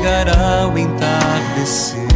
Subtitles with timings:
[0.00, 2.08] Chegará o entardecer.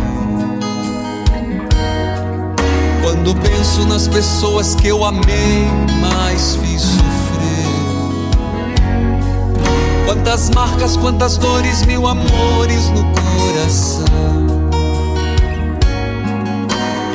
[3.02, 5.66] Quando penso nas pessoas que eu amei,
[6.00, 7.04] mas fiz sofrer.
[10.06, 14.04] Quantas marcas, quantas dores, mil amores no coração.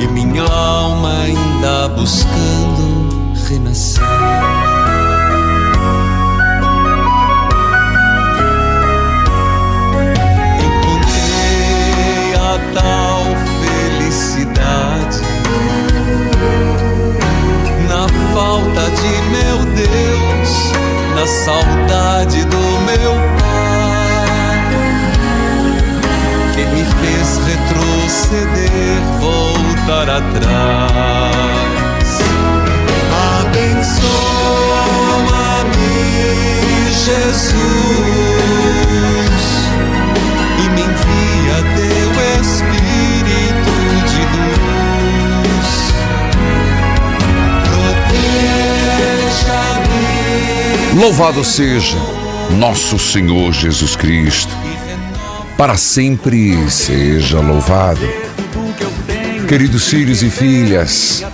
[0.00, 4.79] E minha alma ainda buscando renascer.
[12.58, 13.22] Tal
[13.60, 15.20] felicidade
[17.88, 20.50] na falta de meu Deus,
[21.14, 24.58] na saudade do meu Pai,
[26.54, 31.40] que me fez retroceder, voltar atrás.
[33.40, 34.10] Abençoa-me,
[36.92, 37.90] Jesus
[40.58, 42.09] e me envia teu
[51.00, 51.96] Louvado seja
[52.58, 54.52] nosso Senhor Jesus Cristo,
[55.56, 58.00] para sempre seja louvado.
[59.48, 61.24] Queridos filhos e filhas,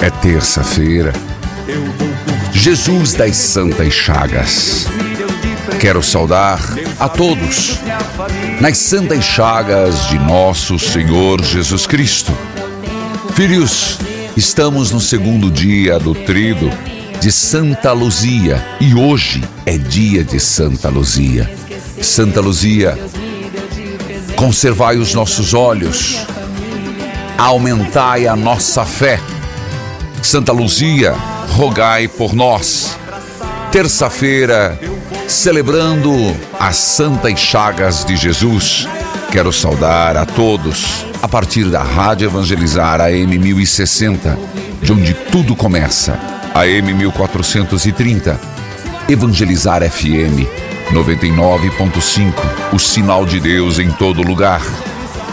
[0.00, 1.12] é terça-feira,
[2.52, 4.86] Jesus das Santas Chagas.
[5.80, 6.60] Quero saudar
[7.00, 7.78] a todos
[8.60, 12.32] nas Santas Chagas de nosso Senhor Jesus Cristo.
[13.34, 13.98] Filhos,
[14.36, 16.70] estamos no segundo dia do trido
[17.20, 21.50] de Santa Luzia e hoje é dia de Santa Luzia.
[22.00, 22.98] Santa Luzia,
[24.34, 26.26] conservai os nossos olhos,
[27.36, 29.20] aumentai a nossa fé.
[30.22, 31.12] Santa Luzia,
[31.50, 32.98] rogai por nós.
[33.70, 34.78] Terça-feira,
[35.28, 36.12] celebrando
[36.58, 38.88] as Santas Chagas de Jesus.
[39.30, 44.38] Quero saudar a todos a partir da Rádio Evangelizar AM 1060,
[44.82, 46.18] de onde tudo começa.
[46.54, 48.40] AM 1430,
[49.08, 50.46] Evangelizar FM
[50.92, 52.32] 99.5,
[52.72, 54.62] o sinal de Deus em todo lugar.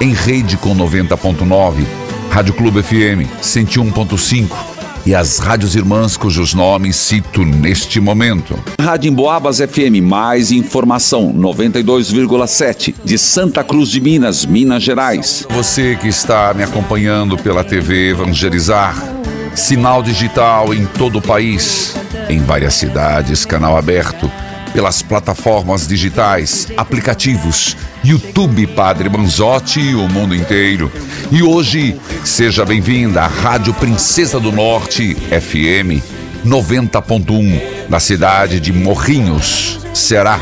[0.02, 1.86] Em rede com 90.9,
[2.30, 4.73] Rádio Clube FM 101.5
[5.06, 8.58] e as rádios irmãs cujos nomes cito neste momento.
[8.80, 15.46] Rádio Emboabas FM, mais informação, 92,7, de Santa Cruz de Minas, Minas Gerais.
[15.50, 18.96] Você que está me acompanhando pela TV Evangelizar,
[19.56, 21.96] sinal digital em todo o país,
[22.30, 24.30] em várias cidades, canal aberto,
[24.74, 30.92] pelas plataformas digitais, aplicativos, YouTube Padre Manzotti e o mundo inteiro.
[31.32, 31.96] E hoje,
[32.26, 36.04] seja bem-vinda à Rádio Princesa do Norte FM
[36.46, 40.40] 90.1, na cidade de Morrinhos, Ceará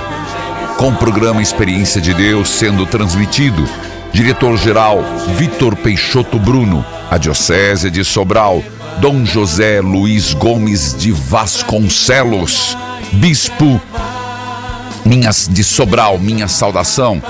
[0.81, 3.63] com o programa Experiência de Deus sendo transmitido.
[4.11, 5.03] Diretor-geral
[5.37, 8.63] Vitor Peixoto Bruno, a Diocese de Sobral,
[8.99, 12.75] Dom José Luiz Gomes de Vasconcelos,
[13.11, 13.79] Bispo
[15.05, 17.21] minhas de Sobral, minha saudação.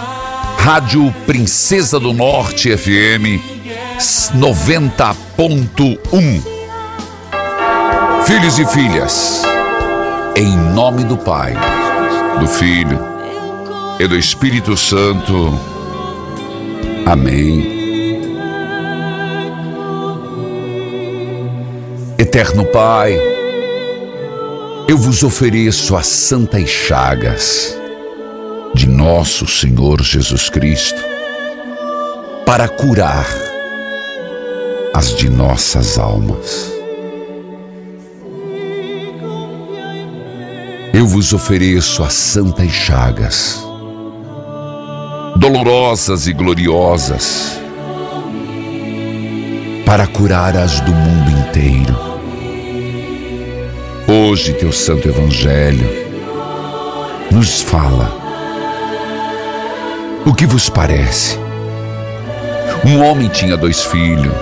[0.58, 3.42] Rádio Princesa do Norte FM
[4.36, 6.42] 90.1.
[8.26, 9.44] Filhos e filhas,
[10.36, 11.54] em nome do Pai,
[12.40, 13.00] do Filho
[14.00, 15.60] e do Espírito Santo.
[17.06, 17.82] Amém.
[22.18, 23.31] Eterno Pai,
[24.92, 27.80] eu vos ofereço as santas chagas
[28.76, 31.02] de nosso Senhor Jesus Cristo
[32.46, 33.26] para curar
[34.94, 36.70] as de nossas almas.
[40.94, 43.66] Eu vos ofereço as santas chagas,
[45.38, 47.58] dolorosas e gloriosas,
[49.86, 52.11] para curar as do mundo inteiro.
[54.14, 55.88] Hoje, teu Santo Evangelho
[57.32, 58.14] nos fala.
[60.26, 61.40] O que vos parece?
[62.86, 64.34] Um homem tinha dois filhos.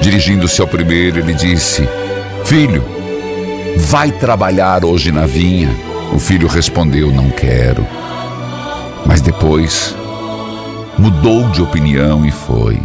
[0.00, 1.88] Dirigindo-se ao primeiro, ele disse:
[2.44, 2.84] Filho,
[3.78, 5.74] vai trabalhar hoje na vinha?
[6.14, 7.84] O filho respondeu: Não quero.
[9.04, 9.92] Mas depois
[10.96, 12.80] mudou de opinião e foi.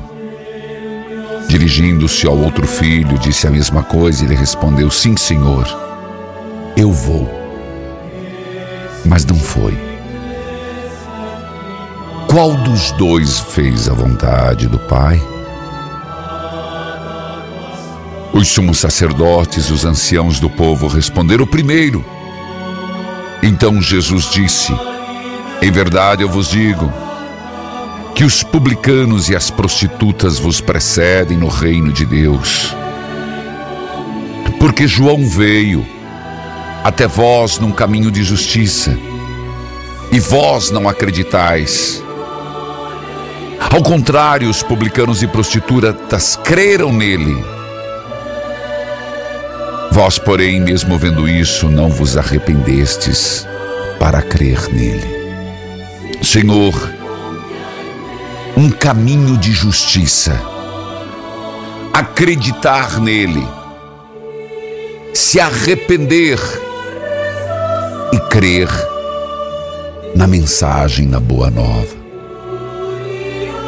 [1.47, 5.82] Dirigindo-se ao outro filho, disse a mesma coisa e ele respondeu: Sim, senhor,
[6.75, 7.29] eu vou.
[9.05, 9.77] Mas não foi.
[12.27, 15.21] Qual dos dois fez a vontade do Pai?
[18.33, 22.03] Os sumos sacerdotes, os anciãos do povo responderam primeiro.
[23.43, 24.73] Então Jesus disse:
[25.61, 26.91] Em verdade eu vos digo,
[28.15, 32.75] que os publicanos e as prostitutas vos precedem no reino de Deus.
[34.59, 35.85] Porque João veio
[36.83, 38.97] até vós num caminho de justiça,
[40.11, 42.03] e vós não acreditais.
[43.71, 47.43] Ao contrário, os publicanos e prostitutas creram nele.
[49.91, 53.47] Vós, porém, mesmo vendo isso, não vos arrependestes
[53.99, 55.23] para crer nele.
[56.21, 56.73] Senhor,
[58.57, 60.39] um caminho de justiça,
[61.93, 63.47] acreditar nele,
[65.13, 66.39] se arrepender
[68.13, 68.69] e crer
[70.15, 71.95] na mensagem, na boa nova.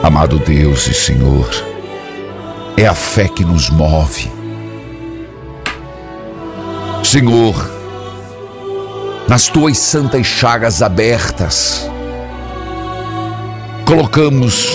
[0.03, 1.50] Amado Deus e Senhor,
[2.77, 4.31] é a fé que nos move.
[7.03, 7.56] Senhor,
[9.27, 11.89] nas tuas santas chagas abertas,
[13.83, 14.69] colocamos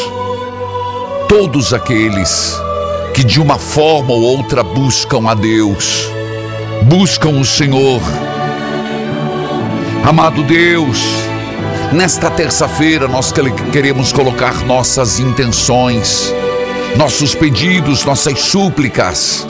[1.28, 2.60] todos aqueles
[3.14, 6.10] que de uma forma ou outra buscam a Deus,
[6.82, 8.00] buscam o Senhor.
[10.04, 10.98] Amado Deus,
[11.92, 13.32] nesta terça-feira nós
[13.72, 16.34] queremos colocar nossas intenções,
[16.96, 19.46] nossos pedidos, nossas súplicas.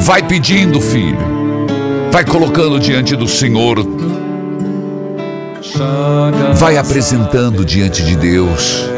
[0.00, 1.18] Vai pedindo, filho,
[2.10, 3.78] vai colocando diante do Senhor
[6.54, 8.88] Vai apresentando diante de Deus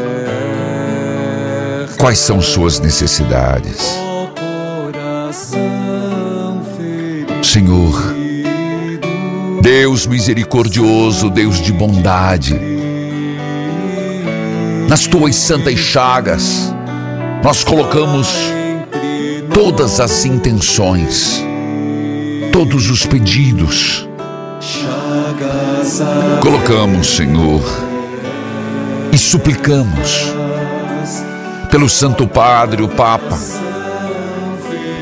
[1.97, 3.97] quais são suas necessidades.
[7.41, 8.16] Senhor,
[9.69, 12.57] Deus misericordioso, Deus de bondade,
[14.87, 16.73] nas tuas santas chagas,
[17.43, 18.29] nós colocamos
[19.53, 21.43] todas as intenções,
[22.53, 24.07] todos os pedidos,
[26.41, 27.61] Colocamos, Senhor,
[29.11, 30.33] e suplicamos
[31.69, 33.37] pelo Santo Padre, o Papa,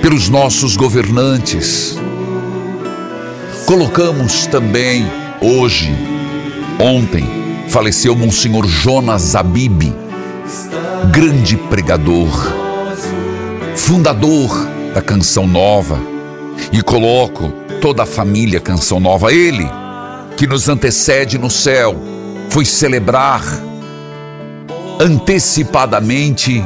[0.02, 2.00] pelos nossos governantes.
[3.66, 5.08] Colocamos também
[5.42, 5.92] hoje,
[6.80, 7.26] ontem,
[7.68, 9.92] faleceu Monsenhor Jonas Abib,
[11.12, 12.30] grande pregador,
[13.76, 14.52] fundador
[14.94, 16.00] da Canção Nova,
[16.72, 19.68] e coloco toda a família Canção Nova, ele
[20.38, 21.96] que nos antecede no céu
[22.52, 23.44] foi celebrar
[25.02, 26.64] antecipadamente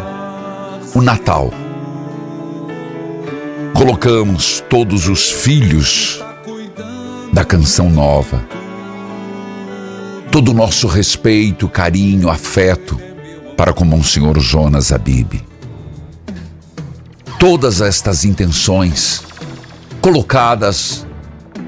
[0.94, 1.54] o Natal.
[3.74, 6.22] Colocamos todos os filhos
[7.32, 8.44] da canção nova,
[10.32, 13.00] todo o nosso respeito, carinho, afeto
[13.56, 15.42] para com o Senhor Jonas Abib.
[17.40, 19.22] Todas estas intenções
[20.02, 21.06] colocadas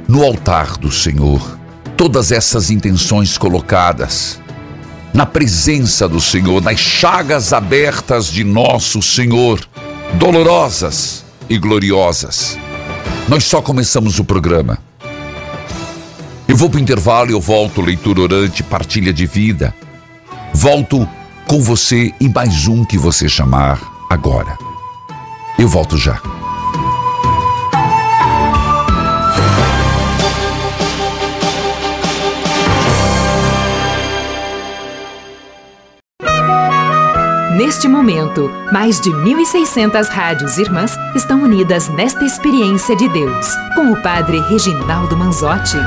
[0.08, 1.62] no altar do Senhor
[2.02, 4.40] todas essas intenções colocadas
[5.14, 9.60] na presença do Senhor, nas chagas abertas de nosso Senhor,
[10.16, 12.58] dolorosas e gloriosas.
[13.28, 14.80] Nós só começamos o programa.
[16.52, 19.74] Eu vou para o intervalo eu volto, leitura orante, partilha de vida.
[20.54, 21.08] Volto
[21.48, 23.80] com você e mais um que você chamar
[24.10, 24.58] agora.
[25.58, 26.22] Eu volto já.
[37.56, 44.02] Neste momento, mais de 1.600 rádios irmãs estão unidas nesta experiência de Deus, com o
[44.02, 45.78] Padre Reginaldo Manzotti.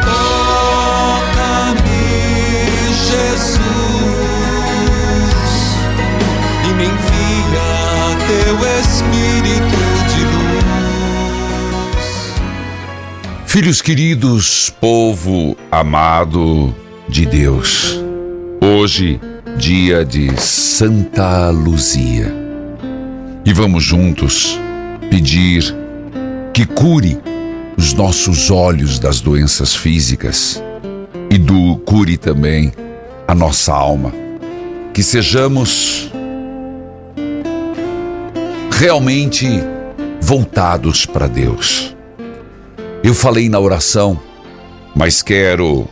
[13.55, 16.75] Filhos queridos, povo amado
[17.09, 18.03] de Deus,
[18.61, 19.21] hoje,
[19.57, 22.35] dia de Santa Luzia,
[23.45, 24.59] e vamos juntos
[25.09, 25.73] pedir
[26.53, 27.17] que cure
[27.79, 30.61] os nossos olhos das doenças físicas
[31.31, 32.73] e do cure também
[33.29, 34.13] a nossa alma,
[34.93, 36.11] que sejamos
[38.73, 39.47] realmente
[40.21, 41.94] voltados para Deus.
[43.05, 44.19] Eu falei na oração,
[44.97, 45.87] mas quero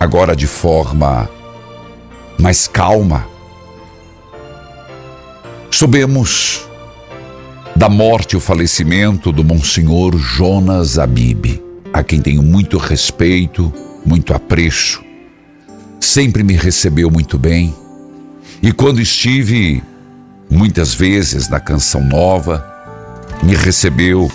[0.00, 1.30] agora de forma
[2.36, 3.24] mais calma.
[5.70, 6.66] Soubemos
[7.76, 13.72] da morte e o falecimento do Monsenhor Jonas Abib, a quem tenho muito respeito,
[14.04, 15.04] muito apreço.
[16.00, 17.72] Sempre me recebeu muito bem.
[18.60, 19.80] E quando estive
[20.50, 22.66] muitas vezes na Canção Nova,
[23.44, 24.28] me recebeu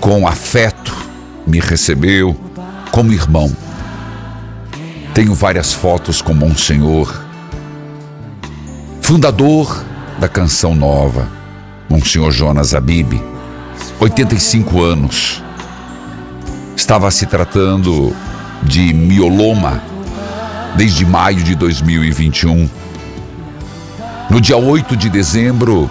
[0.00, 0.94] com afeto,
[1.46, 2.36] me recebeu
[2.90, 3.54] como irmão.
[5.14, 7.12] Tenho várias fotos com Monsenhor,
[9.00, 9.84] fundador
[10.18, 11.28] da Canção Nova,
[11.88, 13.20] Monsenhor Jonas Abib,
[14.00, 15.42] 85 anos.
[16.76, 18.14] Estava se tratando
[18.62, 19.82] de mioloma
[20.76, 22.68] desde maio de 2021.
[24.30, 25.90] No dia 8 de dezembro,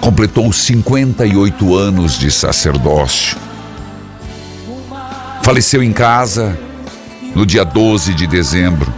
[0.00, 3.45] completou 58 anos de sacerdócio.
[5.46, 6.58] Faleceu em casa
[7.32, 8.92] no dia 12 de dezembro.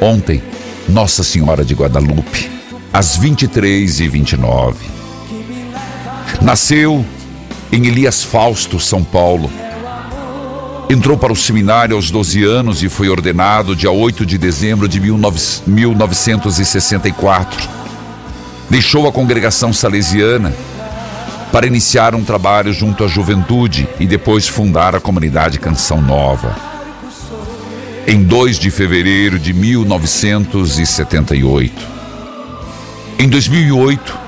[0.00, 0.40] Ontem,
[0.88, 2.48] Nossa Senhora de Guadalupe,
[2.92, 4.86] às 23 e 29
[6.40, 7.04] Nasceu
[7.72, 9.50] em Elias Fausto, São Paulo.
[10.88, 15.00] Entrou para o seminário aos 12 anos e foi ordenado dia 8 de dezembro de
[15.00, 17.68] 1964.
[18.70, 20.54] Deixou a congregação salesiana
[21.56, 26.54] para iniciar um trabalho junto à juventude e depois fundar a comunidade Canção Nova.
[28.06, 31.72] Em 2 de fevereiro de 1978.
[33.18, 34.18] Em 2008,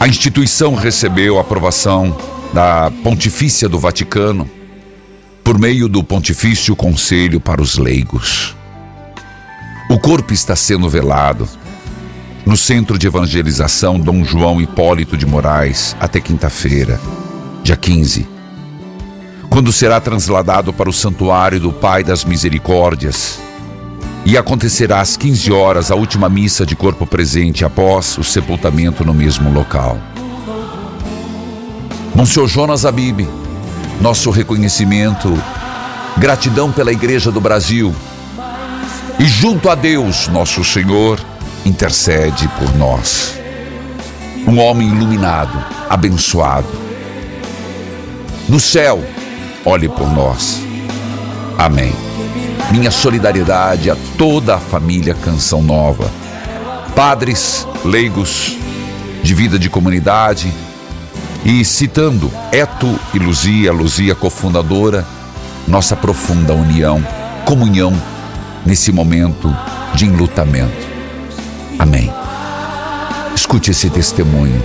[0.00, 2.16] a instituição recebeu a aprovação
[2.54, 4.50] da Pontifícia do Vaticano
[5.44, 8.56] por meio do Pontifício Conselho para os Leigos.
[9.90, 11.46] O corpo está sendo velado
[12.46, 17.00] no Centro de Evangelização Dom João Hipólito de Moraes até quinta-feira,
[17.62, 18.28] dia 15,
[19.48, 23.40] quando será transladado para o Santuário do Pai das Misericórdias.
[24.26, 29.12] E acontecerá às 15 horas a última missa de corpo presente após o sepultamento no
[29.12, 29.98] mesmo local.
[32.14, 33.28] Monsenhor Jonas Abib,
[34.00, 35.30] nosso reconhecimento,
[36.16, 37.94] gratidão pela Igreja do Brasil
[39.18, 41.20] e junto a Deus, nosso Senhor,
[41.64, 43.34] intercede por nós.
[44.46, 46.68] Um homem iluminado, abençoado.
[48.48, 49.02] No céu,
[49.64, 50.60] olhe por nós.
[51.56, 51.92] Amém.
[52.70, 56.10] Minha solidariedade a toda a família Canção Nova.
[56.94, 58.56] Padres, leigos,
[59.22, 60.52] de vida de comunidade.
[61.44, 65.06] E citando Eto e Luzia, Luzia cofundadora,
[65.66, 67.04] nossa profunda união,
[67.44, 67.94] comunhão
[68.64, 69.54] nesse momento
[69.94, 70.83] de enlutamento.
[71.78, 72.10] Amém.
[73.34, 74.60] Escute esse testemunho.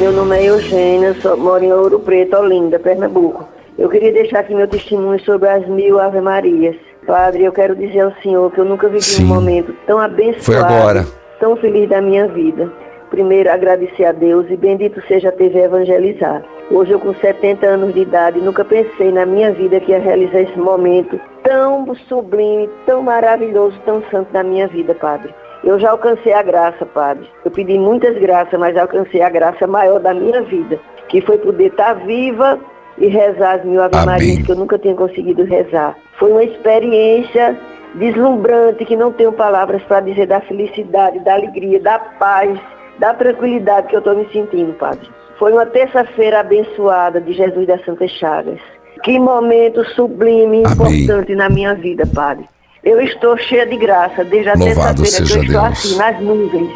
[0.00, 3.48] Meu nome é Eugênia, sou, moro em Ouro Preto, Olinda, Pernambuco.
[3.78, 6.76] Eu queria deixar aqui meu testemunho sobre as mil Ave Marias.
[7.06, 9.24] Padre, eu quero dizer ao Senhor que eu nunca vivi Sim.
[9.24, 11.06] um momento tão abençoado,
[11.38, 12.70] tão feliz da minha vida.
[13.10, 16.42] Primeiro, agradecer a Deus e bendito seja a TV Evangelizar.
[16.70, 20.40] Hoje eu com 70 anos de idade, nunca pensei na minha vida que ia realizar
[20.40, 25.34] esse momento tão sublime, tão maravilhoso, tão santo da minha vida, Padre.
[25.64, 27.28] Eu já alcancei a graça, Padre.
[27.44, 30.78] Eu pedi muitas graças, mas alcancei a graça maior da minha vida,
[31.08, 32.58] que foi poder estar viva
[32.98, 34.06] e rezar as mil Ave Amém.
[34.06, 35.96] Marias que eu nunca tinha conseguido rezar.
[36.18, 37.58] Foi uma experiência
[37.94, 42.58] deslumbrante que não tenho palavras para dizer da felicidade, da alegria, da paz,
[42.98, 45.08] da tranquilidade que eu estou me sentindo, Padre.
[45.38, 48.60] Foi uma terça-feira abençoada de Jesus das Santas Chagas.
[49.02, 52.44] Que momento sublime e importante na minha vida, Padre.
[52.84, 55.64] Eu estou cheia de graça desde a terça-feira que eu estou Deus.
[55.64, 56.70] assim, nas nuvens.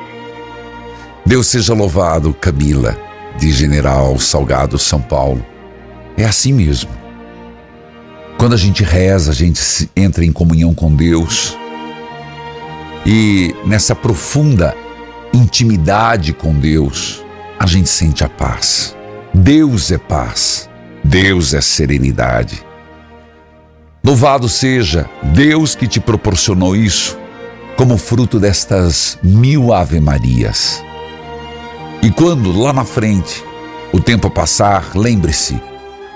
[1.24, 2.96] Deus seja louvado, Camila,
[3.36, 5.44] de General Salgado, São Paulo.
[6.16, 6.90] É assim mesmo.
[8.38, 11.56] Quando a gente reza, a gente entra em comunhão com Deus.
[13.04, 14.76] E nessa profunda
[15.32, 17.24] intimidade com Deus,
[17.58, 18.96] a gente sente a paz.
[19.34, 20.70] Deus é paz.
[21.02, 22.65] Deus é serenidade.
[24.06, 27.18] Louvado seja Deus que te proporcionou isso
[27.76, 30.80] como fruto destas mil Ave-Marias.
[32.00, 33.42] E quando lá na frente
[33.92, 35.60] o tempo passar, lembre-se,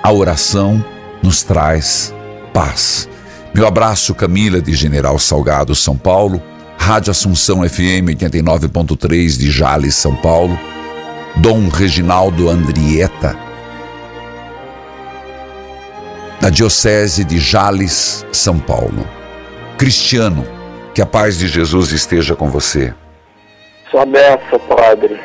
[0.05, 0.85] a oração
[1.21, 2.15] nos traz
[2.55, 3.09] paz.
[3.53, 6.41] Meu abraço, Camila de General Salgado, São Paulo,
[6.79, 10.57] Rádio Assunção FM 89.3 de Jales, São Paulo,
[11.39, 13.37] Dom Reginaldo Andrieta,
[16.41, 19.07] da Diocese de Jales, São Paulo.
[19.77, 20.47] Cristiano,
[20.95, 22.95] que a paz de Jesus esteja com você.
[23.91, 25.21] Sua benção, Padre.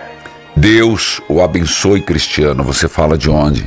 [0.58, 2.64] Deus o abençoe, Cristiano.
[2.64, 3.66] Você fala de onde?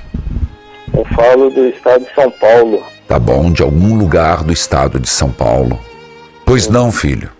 [0.93, 2.83] Eu falo do estado de São Paulo.
[3.07, 5.79] Tá bom, de algum lugar do estado de São Paulo.
[6.45, 7.31] Pois não, filho.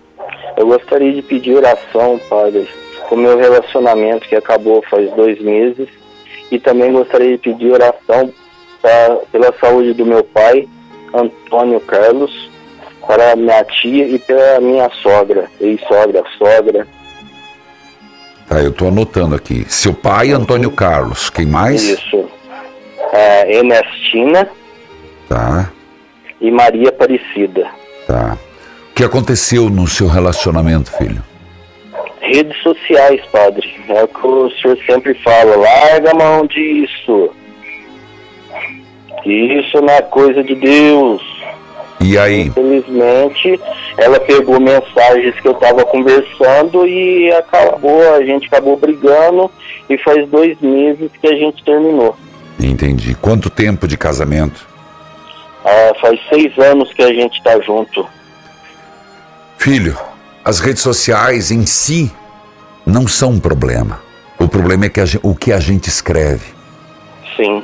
[0.57, 2.67] Eu gostaria de pedir oração, Padre,
[3.07, 5.87] com o meu relacionamento que acabou faz dois meses.
[6.51, 8.33] E também gostaria de pedir oração
[8.81, 10.67] pra, pela saúde do meu pai,
[11.13, 12.49] Antônio Carlos,
[13.05, 16.87] para minha tia e pela minha sogra, ex-sogra, sogra.
[18.47, 19.65] Tá, eu tô anotando aqui.
[19.69, 21.29] Seu pai, Antônio Carlos.
[21.29, 21.83] Quem mais?
[21.83, 22.29] Isso.
[23.13, 24.47] É, Ernestina
[25.27, 25.71] Tá,
[26.41, 27.67] e Maria Aparecida.
[28.07, 28.37] tá.
[28.91, 31.23] O que aconteceu no seu relacionamento, filho?
[32.19, 33.65] Redes sociais, padre.
[33.87, 35.55] É o que o senhor sempre fala.
[35.55, 37.29] Larga a mão disso.
[39.25, 41.21] Isso não é coisa de Deus.
[42.01, 42.47] E aí?
[42.47, 43.59] Infelizmente,
[43.97, 49.51] ela pegou mensagens que eu estava conversando e acabou, a gente acabou brigando
[49.89, 52.15] e faz dois meses que a gente terminou.
[52.59, 53.15] Entendi.
[53.15, 54.67] Quanto tempo de casamento?
[55.65, 58.07] Ah, faz seis anos que a gente está junto.
[59.57, 59.97] Filho,
[60.43, 62.11] as redes sociais em si
[62.85, 64.01] não são um problema.
[64.39, 66.45] O problema é que a o que a gente escreve.
[67.35, 67.61] Sim.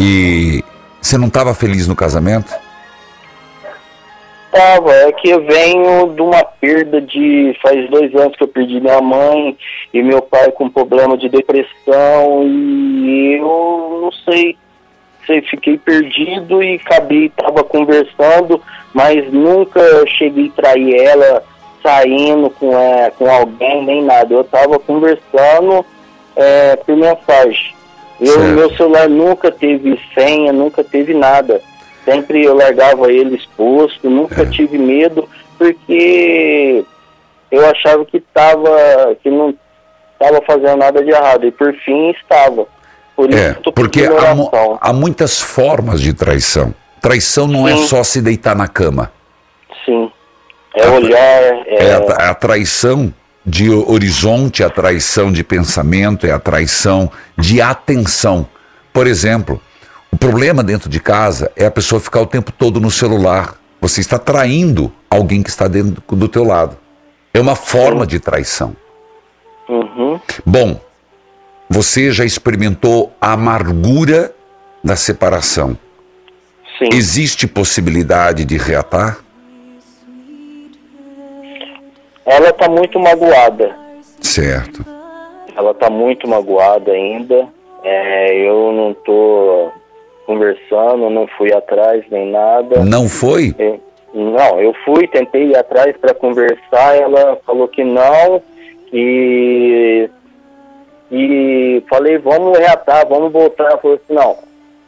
[0.00, 0.62] E
[1.00, 2.52] você não estava feliz no casamento?
[4.50, 7.58] Tava, é que eu venho de uma perda de.
[7.60, 9.56] Faz dois anos que eu perdi minha mãe
[9.92, 14.56] e meu pai com problema de depressão e eu não sei.
[15.26, 21.42] sei fiquei perdido e acabei, tava conversando, mas nunca cheguei a trair ela
[21.82, 24.32] saindo com, é, com alguém, nem nada.
[24.32, 25.84] Eu tava conversando
[26.36, 27.74] é, por mensagem.
[28.20, 28.54] Eu, Certo.
[28.54, 31.60] meu celular nunca teve senha, nunca teve nada.
[32.04, 34.46] Sempre eu largava ele exposto, nunca É.
[34.46, 36.84] tive medo, porque
[37.50, 39.54] eu achava que tava, que não
[40.12, 41.46] estava fazendo nada de errado.
[41.46, 42.66] E por fim estava.
[43.16, 44.50] Por isso É, porque há, mu-
[44.80, 46.74] há muitas formas de traição.
[47.00, 47.86] Traição não é Sim.
[47.86, 49.12] só se deitar na cama.
[49.84, 50.10] Sim.
[50.76, 51.18] É A- olhar.
[51.18, 53.12] É, É a, a traição
[53.46, 58.46] de horizonte, a traição de pensamento, é a traição de atenção.
[58.92, 59.60] Por exemplo,
[60.10, 63.54] o problema dentro de casa é a pessoa ficar o tempo todo no celular.
[63.80, 66.76] Você está traindo alguém que está dentro do teu lado.
[67.34, 68.74] É uma forma de traição.
[69.68, 70.80] uhum, Bom,
[71.68, 74.32] você já experimentou a amargura
[74.82, 75.76] da separação.
[76.78, 76.88] sim.
[76.92, 79.18] Existe possibilidade de reatar?
[82.26, 83.74] Ela tá muito magoada.
[84.20, 84.84] Certo.
[85.56, 87.46] Ela tá muito magoada ainda.
[87.82, 89.68] É, eu não tô
[90.26, 92.82] conversando, não fui atrás nem nada.
[92.84, 93.54] Não foi?
[93.58, 93.78] Eu-
[94.14, 98.40] não, eu fui, tentei ir atrás para conversar, ela falou que não,
[98.92, 100.08] e,
[101.10, 103.64] e falei, vamos reatar, vamos voltar.
[103.70, 104.36] Ela falou assim, não,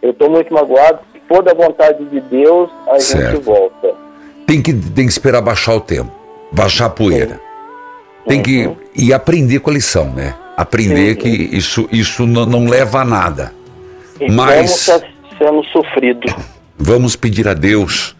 [0.01, 3.33] eu tô muito magoado, se for da vontade de Deus, a Certo.
[3.33, 3.95] gente volta.
[4.47, 6.13] Tem que, tem que esperar baixar o tempo,
[6.57, 7.39] baixar a poeira.
[8.27, 8.77] Tem que Uhum.
[8.95, 10.35] e aprender com a lição, né?
[10.57, 13.53] Aprender Sim, que isso, isso não, não leva a nada.
[14.21, 15.07] E Mas- como tá
[15.39, 16.35] sendo sofrido.
[16.79, 18.17] Vamos pedir a Deus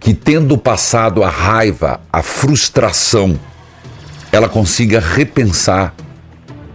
[0.00, 3.38] que, tendo passado a raiva, a frustração,
[4.32, 5.94] ela consiga repensar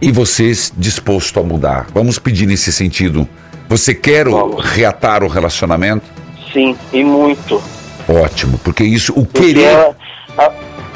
[0.00, 1.86] e você disposto a mudar.
[1.92, 3.28] Vamos pedir nesse sentido.
[3.68, 4.64] Você quer Vamos.
[4.64, 6.04] reatar o relacionamento?
[6.52, 7.62] Sim, e muito.
[8.08, 9.62] Ótimo, porque isso, o Porque querer.
[9.66, 9.96] ela,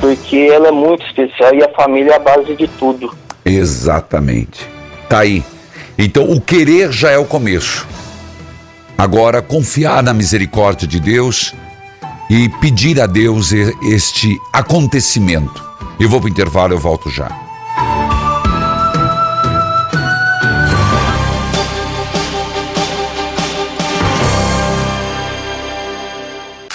[0.01, 3.15] porque ela é muito especial e a família é a base de tudo.
[3.45, 4.69] Exatamente.
[5.09, 5.43] Tá aí.
[5.97, 7.87] Então, o querer já é o começo.
[8.97, 11.55] Agora, confiar na misericórdia de Deus
[12.31, 15.63] e pedir a Deus este acontecimento.
[16.01, 17.44] Eu vou para o intervalo, eu volto já.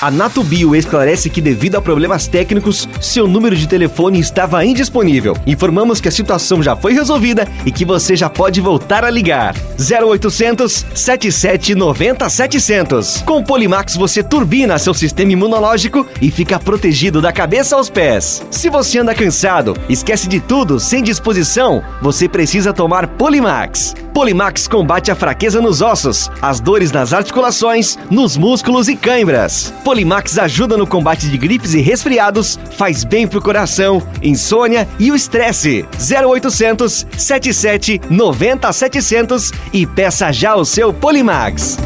[0.01, 5.35] A Natubio esclarece que devido a problemas técnicos, seu número de telefone estava indisponível.
[5.45, 9.53] Informamos que a situação já foi resolvida e que você já pode voltar a ligar.
[9.77, 13.23] 0800 77 90 700.
[13.23, 18.41] Com Polimax você turbina seu sistema imunológico e fica protegido da cabeça aos pés.
[18.49, 23.95] Se você anda cansado, esquece de tudo, sem disposição, você precisa tomar Polimax.
[24.13, 29.73] Polimax combate a fraqueza nos ossos, as dores nas articulações, nos músculos e cãibras.
[29.89, 35.15] Polimax ajuda no combate de gripes e resfriados, faz bem pro coração, insônia e o
[35.15, 35.83] estresse.
[35.99, 41.79] 0800 77 90 700 e peça já o seu Polimax.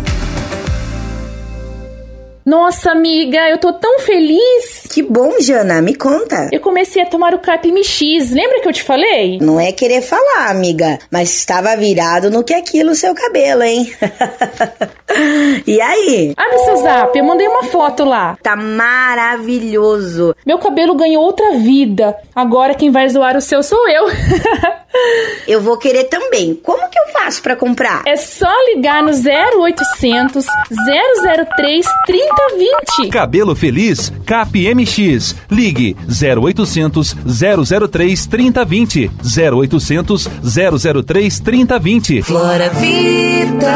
[2.46, 4.86] Nossa, amiga, eu tô tão feliz.
[4.92, 6.50] Que bom, Jana, me conta.
[6.52, 9.38] Eu comecei a tomar o CapMX, lembra que eu te falei?
[9.39, 13.63] Não é querer falar, amiga, mas estava virado no que é aquilo o seu cabelo,
[13.63, 13.89] hein?
[15.65, 16.34] e aí?
[16.36, 18.38] Abre seu zap, eu mandei uma foto lá.
[18.41, 20.36] Tá maravilhoso.
[20.45, 22.15] Meu cabelo ganhou outra vida.
[22.36, 24.08] Agora quem vai zoar o seu sou eu.
[25.47, 26.56] eu vou querer também.
[26.56, 28.04] Como que eu faço para comprar?
[28.06, 30.45] É só ligar no 0800
[31.56, 33.10] 003 3020.
[33.12, 35.36] Cabelo Feliz CapMX.
[35.49, 37.15] Ligue 0800
[37.89, 39.12] 003 3020.
[39.23, 40.28] 0800
[41.06, 42.21] 003 3020.
[42.21, 43.73] Flora Vida.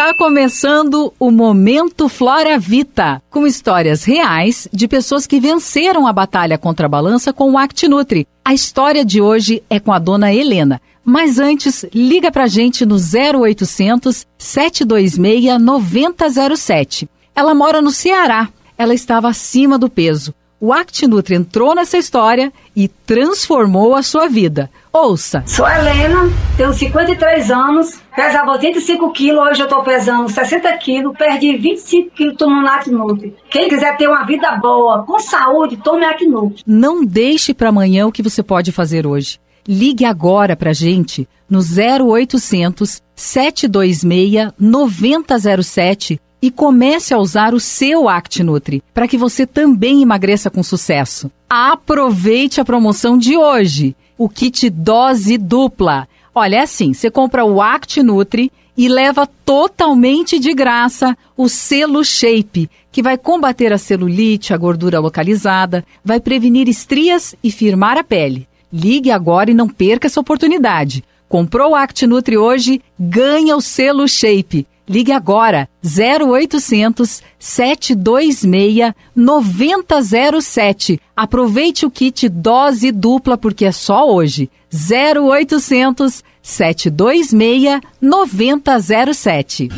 [0.00, 6.56] Está começando o Momento Flora Vita, com histórias reais de pessoas que venceram a batalha
[6.56, 8.26] contra a balança com o ActiNutri.
[8.42, 10.80] A história de hoje é com a dona Helena.
[11.04, 17.06] Mas antes, liga pra gente no 0800 726 9007.
[17.36, 18.48] Ela mora no Ceará.
[18.78, 20.34] Ela estava acima do peso.
[20.58, 24.70] O ActiNutri entrou nessa história e transformou a sua vida.
[24.92, 25.44] Ouça.
[25.46, 31.56] Sou Helena, tenho 53 anos, pesava 85 quilos, hoje eu estou pesando 60 quilos, perdi
[31.56, 33.36] 25 quilos tomando ActiNutri.
[33.48, 36.64] Quem quiser ter uma vida boa, com saúde, tome ActiNutri.
[36.66, 39.38] Não deixe para amanhã o que você pode fazer hoje.
[39.68, 48.82] Ligue agora para gente no 0800 726 9007 e comece a usar o seu ActiNutri
[48.94, 51.30] para que você também emagreça com sucesso.
[51.48, 56.06] Aproveite a promoção de hoje, o kit dose dupla.
[56.34, 62.68] Olha, é assim, você compra o ActiNutri e leva totalmente de graça o selo Shape,
[62.92, 68.46] que vai combater a celulite, a gordura localizada, vai prevenir estrias e firmar a pele.
[68.70, 71.02] Ligue agora e não perca essa oportunidade.
[71.26, 74.66] Comprou o ActiNutri hoje, ganha o selo Shape.
[74.90, 81.00] Ligue agora 0800 726 9007.
[81.16, 84.50] Aproveite o kit dose dupla porque é só hoje.
[84.74, 89.68] 0800 726 9007.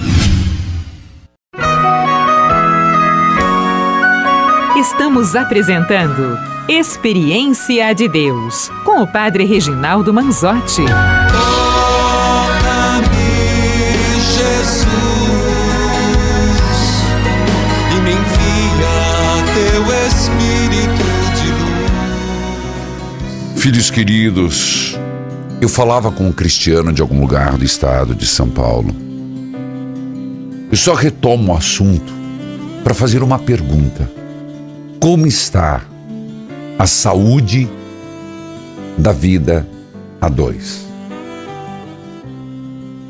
[4.78, 10.84] Estamos apresentando Experiência de Deus com o Padre Reginaldo Manzotti.
[23.62, 24.98] Filhos queridos,
[25.60, 28.92] eu falava com um cristiano de algum lugar do estado de São Paulo.
[30.68, 32.12] Eu só retomo o assunto
[32.82, 34.10] para fazer uma pergunta:
[34.98, 35.80] Como está
[36.76, 37.70] a saúde
[38.98, 39.64] da vida
[40.20, 40.84] a dois?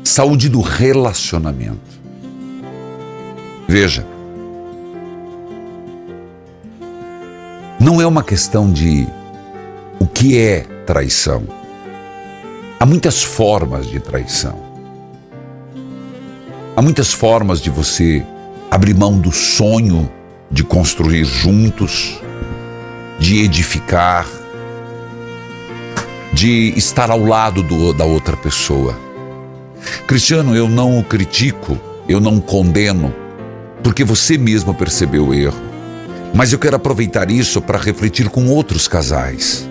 [0.03, 1.99] Saúde do relacionamento.
[3.67, 4.05] Veja,
[7.79, 9.07] não é uma questão de
[10.23, 11.43] que é traição.
[12.79, 14.57] Há muitas formas de traição.
[16.77, 18.25] Há muitas formas de você
[18.71, 20.09] abrir mão do sonho
[20.49, 22.21] de construir juntos,
[23.19, 24.25] de edificar,
[26.31, 28.97] de estar ao lado do, da outra pessoa.
[30.07, 33.13] Cristiano, eu não o critico, eu não condeno,
[33.83, 35.61] porque você mesmo percebeu o erro.
[36.33, 39.67] Mas eu quero aproveitar isso para refletir com outros casais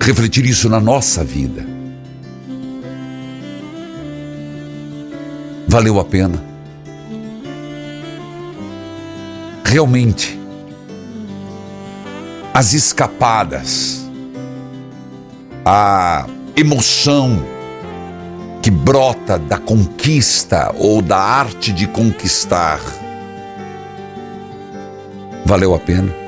[0.00, 1.64] refletir isso na nossa vida.
[5.68, 6.42] Valeu a pena.
[9.64, 10.38] Realmente,
[12.52, 14.04] as escapadas,
[15.64, 17.40] a emoção
[18.60, 22.80] que brota da conquista ou da arte de conquistar,
[25.46, 26.19] valeu a pena?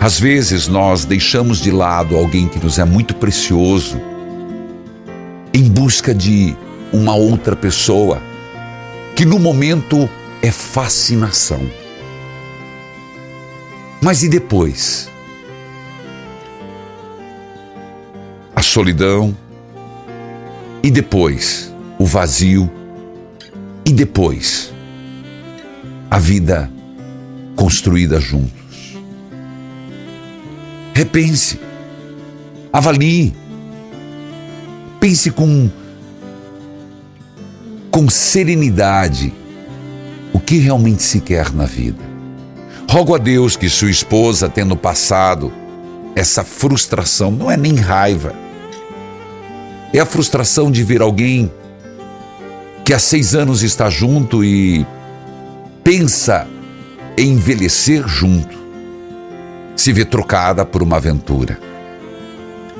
[0.00, 4.00] Às vezes nós deixamos de lado alguém que nos é muito precioso
[5.52, 6.56] em busca de
[6.90, 8.22] uma outra pessoa
[9.14, 10.08] que no momento
[10.40, 11.60] é fascinação.
[14.00, 15.10] Mas e depois?
[18.56, 19.36] A solidão,
[20.82, 22.70] e depois o vazio,
[23.84, 24.72] e depois
[26.10, 26.70] a vida
[27.54, 28.69] construída juntos.
[31.00, 31.58] Repense,
[32.70, 33.34] avalie,
[35.00, 35.70] pense com,
[37.90, 39.32] com serenidade
[40.30, 42.04] o que realmente se quer na vida.
[42.90, 45.50] Rogo a Deus que sua esposa, tendo passado
[46.14, 48.34] essa frustração, não é nem raiva,
[49.94, 51.50] é a frustração de ver alguém
[52.84, 54.84] que há seis anos está junto e
[55.82, 56.46] pensa
[57.16, 58.59] em envelhecer junto,
[59.80, 61.58] se vê trocada por uma aventura.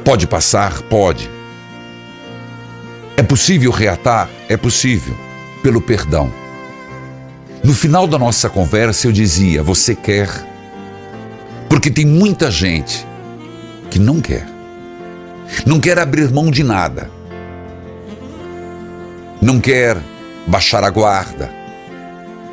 [0.04, 0.82] Pode passar?
[0.82, 1.30] Pode.
[3.16, 4.28] É possível reatar?
[4.50, 5.16] É possível,
[5.62, 6.30] pelo perdão.
[7.64, 10.28] No final da nossa conversa eu dizia: Você quer?
[11.70, 13.06] Porque tem muita gente
[13.90, 14.46] que não quer.
[15.64, 17.10] Não quer abrir mão de nada.
[19.40, 19.96] Não quer
[20.46, 21.50] baixar a guarda.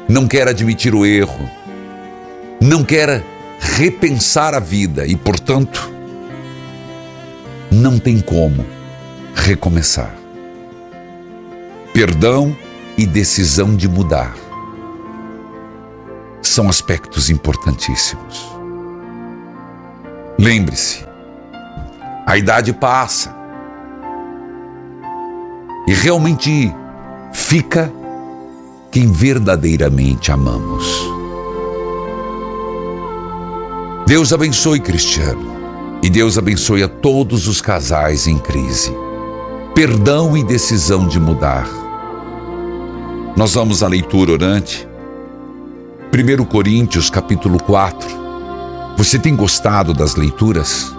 [0.07, 1.49] Não quer admitir o erro.
[2.61, 3.21] Não quer
[3.59, 5.91] repensar a vida e, portanto,
[7.71, 8.65] não tem como
[9.35, 10.15] recomeçar.
[11.93, 12.55] Perdão
[12.97, 14.35] e decisão de mudar
[16.41, 18.47] são aspectos importantíssimos.
[20.39, 21.05] Lembre-se,
[22.25, 23.35] a idade passa
[25.87, 26.73] e realmente
[27.33, 27.91] fica
[28.91, 31.16] quem verdadeiramente amamos.
[34.07, 38.95] Deus abençoe Cristiano e Deus abençoe a todos os casais em crise.
[39.75, 41.67] Perdão e decisão de mudar.
[43.35, 44.87] Nós vamos à leitura orante
[46.09, 48.07] 1 Coríntios capítulo 4.
[48.95, 50.95] Você tem gostado das leituras?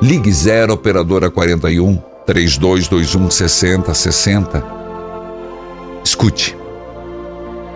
[0.00, 4.64] Ligue 0 operadora 41 3221 6060.
[6.04, 6.56] Escute.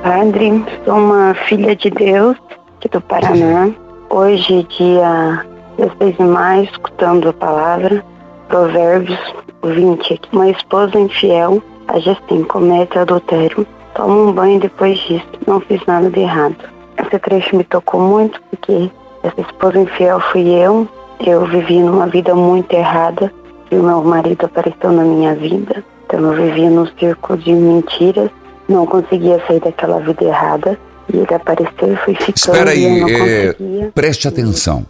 [0.05, 2.37] Padre, sou uma filha de Deus
[2.77, 3.73] aqui do Paraná.
[4.11, 5.45] Hoje, dia
[5.77, 8.03] 16 de maio, escutando a palavra,
[8.49, 9.19] Provérbios
[9.63, 10.21] 20.
[10.33, 13.67] Uma esposa infiel, a Gestim, comete adultério.
[13.95, 15.29] Toma um banho depois disso.
[15.47, 16.57] Não fiz nada de errado.
[16.97, 18.91] Esse trecho me tocou muito porque
[19.23, 20.89] essa esposa infiel fui eu.
[21.21, 23.31] Eu vivi numa vida muito errada
[23.71, 25.85] e o meu marido apareceu na minha vida.
[26.07, 28.31] Então eu vivia num círculo de mentiras,
[28.69, 30.79] não conseguia sair daquela vida errada.
[31.13, 32.37] E ele apareceu e fui ficando.
[32.37, 33.57] Espera aí, é,
[33.95, 34.87] preste atenção.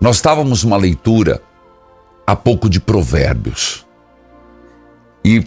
[0.00, 1.42] Nós estávamos numa leitura
[2.26, 3.86] há pouco de Provérbios.
[5.24, 5.44] E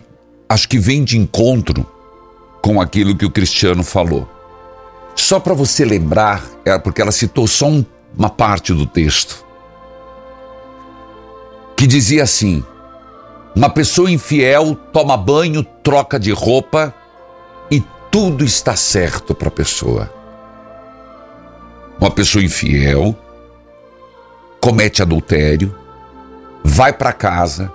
[0.47, 1.85] acho que vem de encontro
[2.61, 4.27] com aquilo que o Cristiano falou.
[5.15, 7.85] Só para você lembrar, é porque ela citou só um-
[8.17, 9.43] uma parte do texto,
[11.75, 12.63] que dizia assim:
[13.55, 16.93] uma pessoa infiel toma banho, troca de roupa
[18.13, 20.07] tudo está certo para a pessoa.
[21.99, 23.17] Uma pessoa infiel
[24.61, 25.75] comete adultério,
[26.63, 27.73] vai para casa,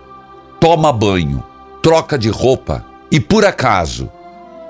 [0.60, 1.42] toma banho,
[1.82, 4.08] troca de roupa e por acaso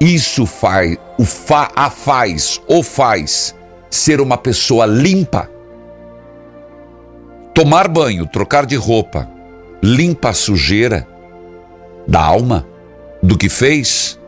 [0.00, 3.54] isso faz, o fa, a faz ou faz
[3.90, 5.50] ser uma pessoa limpa.
[7.54, 9.28] Tomar banho, trocar de roupa,
[9.82, 11.06] limpa a sujeira
[12.06, 12.66] da alma
[13.22, 14.18] do que fez?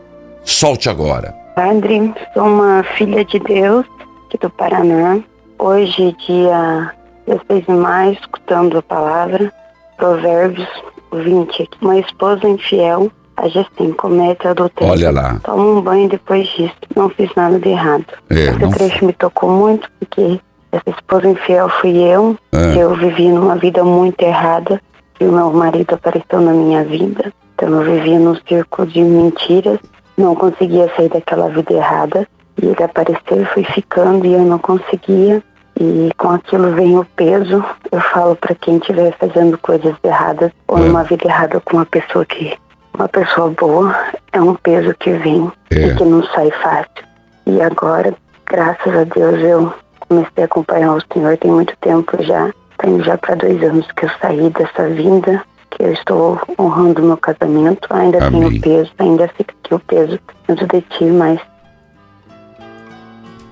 [0.43, 1.33] Solte agora.
[1.55, 3.85] Padre, sou uma filha de Deus
[4.25, 5.19] aqui do Paraná.
[5.59, 6.91] Hoje, dia
[7.27, 9.53] 16 de maio, escutando a palavra,
[9.97, 10.67] Provérbios
[11.13, 11.69] 20.
[11.81, 14.91] Uma esposa infiel, a Gestim, comete adultério.
[14.91, 15.39] Olha lá.
[15.43, 16.75] Toma um banho depois disso.
[16.95, 18.05] Não fiz nada de errado.
[18.29, 20.39] É, Esse não trecho me tocou muito porque
[20.71, 22.35] essa esposa infiel fui eu.
[22.51, 22.77] É.
[22.77, 24.81] Eu vivi numa vida muito errada
[25.19, 27.31] e o meu marido apareceu na minha vida.
[27.53, 29.79] Então eu vivia num círculo de mentiras,
[30.21, 32.27] não conseguia sair daquela vida errada.
[32.61, 35.41] E ele apareceu e fui ficando e eu não conseguia.
[35.79, 37.63] E com aquilo vem o peso.
[37.91, 42.25] Eu falo para quem estiver fazendo coisas erradas ou numa vida errada com uma pessoa
[42.25, 42.57] que
[42.93, 43.95] uma pessoa boa,
[44.31, 47.05] é um peso que vem e que não sai fácil.
[47.45, 48.13] E agora,
[48.45, 52.51] graças a Deus, eu comecei a acompanhar o Senhor tem muito tempo já.
[52.77, 57.17] Tem já para dois anos que eu saí dessa vida, que eu estou honrando meu
[57.17, 57.87] casamento.
[57.91, 58.49] Ainda Amém.
[58.49, 61.39] tenho peso, ainda fica aqui o peso dentro de ti, mas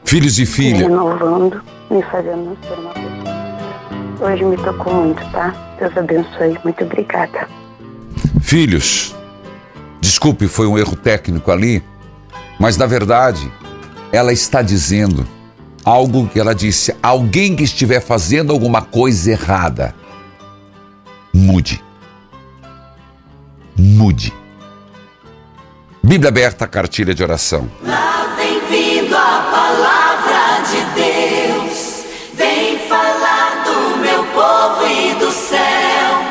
[0.05, 4.32] Filhos e filhas, renovando, me fazendo ser uma pessoa.
[4.32, 5.53] Hoje me tocou muito, tá?
[5.79, 6.58] Deus abençoe.
[6.63, 7.47] Muito obrigada.
[8.41, 9.15] filhos,
[10.01, 11.84] desculpe, foi um erro técnico ali.
[12.60, 13.51] Mas na verdade,
[14.12, 15.25] ela está dizendo
[15.86, 19.93] algo que ela disse: alguém que estiver fazendo alguma coisa errada,
[21.32, 21.84] mude.
[23.79, 24.33] Mude.
[26.03, 27.71] Bíblia aberta, cartilha de oração.
[27.81, 36.23] Lá vem vindo a palavra de Deus, vem falar do meu povo e do céu,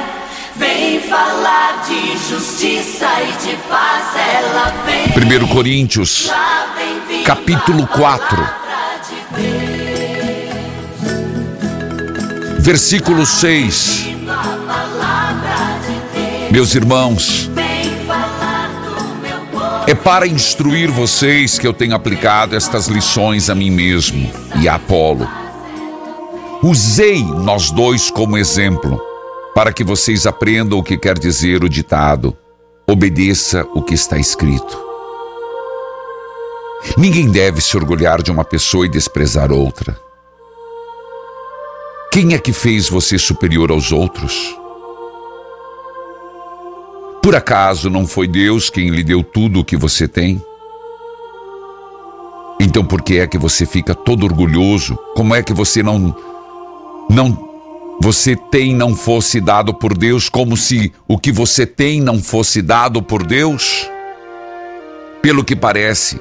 [0.57, 5.43] vem falar de justiça e de paz, ela vem.
[5.43, 6.31] 1 Coríntios,
[7.25, 8.49] capítulo 4,
[12.61, 14.08] versículo 6.
[16.51, 17.51] Meus irmãos,
[19.87, 24.31] é para instruir vocês que eu tenho aplicado estas lições a mim mesmo
[24.61, 25.29] e a Apolo.
[26.63, 28.99] Usei nós dois como exemplo,
[29.55, 32.35] para que vocês aprendam o que quer dizer o ditado:
[32.89, 34.79] obedeça o que está escrito.
[36.97, 39.99] Ninguém deve se orgulhar de uma pessoa e desprezar outra.
[42.11, 44.57] Quem é que fez você superior aos outros?
[47.23, 50.43] Por acaso não foi Deus quem lhe deu tudo o que você tem?
[52.61, 54.97] Então por que é que você fica todo orgulhoso?
[55.15, 56.15] Como é que você não
[57.11, 57.49] não
[58.01, 62.63] você tem não fosse dado por Deus como se o que você tem não fosse
[62.63, 63.89] dado por Deus?
[65.21, 66.21] Pelo que parece,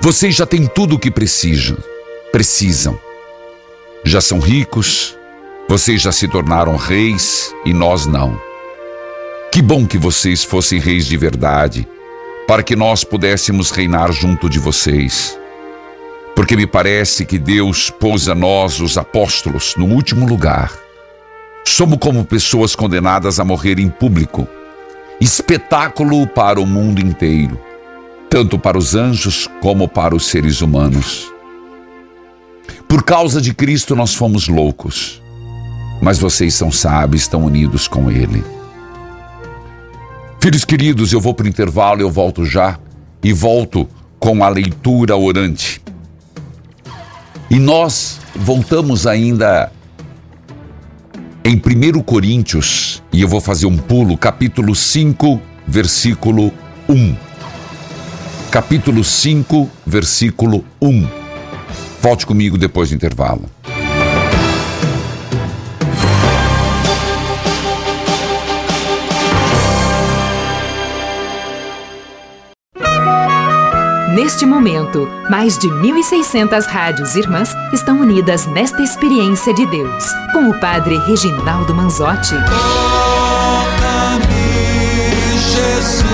[0.00, 1.76] vocês já têm tudo o que precisam.
[2.30, 2.98] Precisam.
[4.04, 5.16] Já são ricos,
[5.68, 8.51] vocês já se tornaram reis e nós não.
[9.52, 11.86] Que bom que vocês fossem reis de verdade,
[12.48, 15.38] para que nós pudéssemos reinar junto de vocês.
[16.34, 20.72] Porque me parece que Deus pôs a nós, os apóstolos, no último lugar.
[21.66, 24.48] Somos como pessoas condenadas a morrer em público,
[25.20, 27.60] espetáculo para o mundo inteiro,
[28.30, 31.30] tanto para os anjos como para os seres humanos.
[32.88, 35.22] Por causa de Cristo nós fomos loucos,
[36.00, 38.42] mas vocês são sábios, estão unidos com Ele.
[40.42, 42.76] Filhos queridos, eu vou para o intervalo, eu volto já
[43.22, 45.80] e volto com a leitura orante.
[47.48, 49.70] E nós voltamos ainda
[51.44, 56.52] em 1 Coríntios, e eu vou fazer um pulo, capítulo 5, versículo
[56.88, 57.14] 1.
[58.50, 61.06] Capítulo 5, versículo 1.
[62.00, 63.48] Volte comigo depois do intervalo.
[74.12, 80.60] Neste momento, mais de 1.600 rádios irmãs estão unidas nesta experiência de Deus, com o
[80.60, 82.34] Padre Reginaldo Manzotti.
[82.34, 82.68] Toca-me,
[85.38, 86.04] Jesus,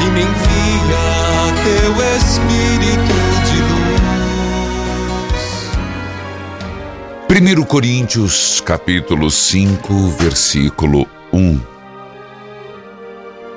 [0.00, 3.60] e me envia teu Espírito de
[7.28, 7.60] luz.
[7.60, 11.60] 1 Coríntios, capítulo 5, versículo 1.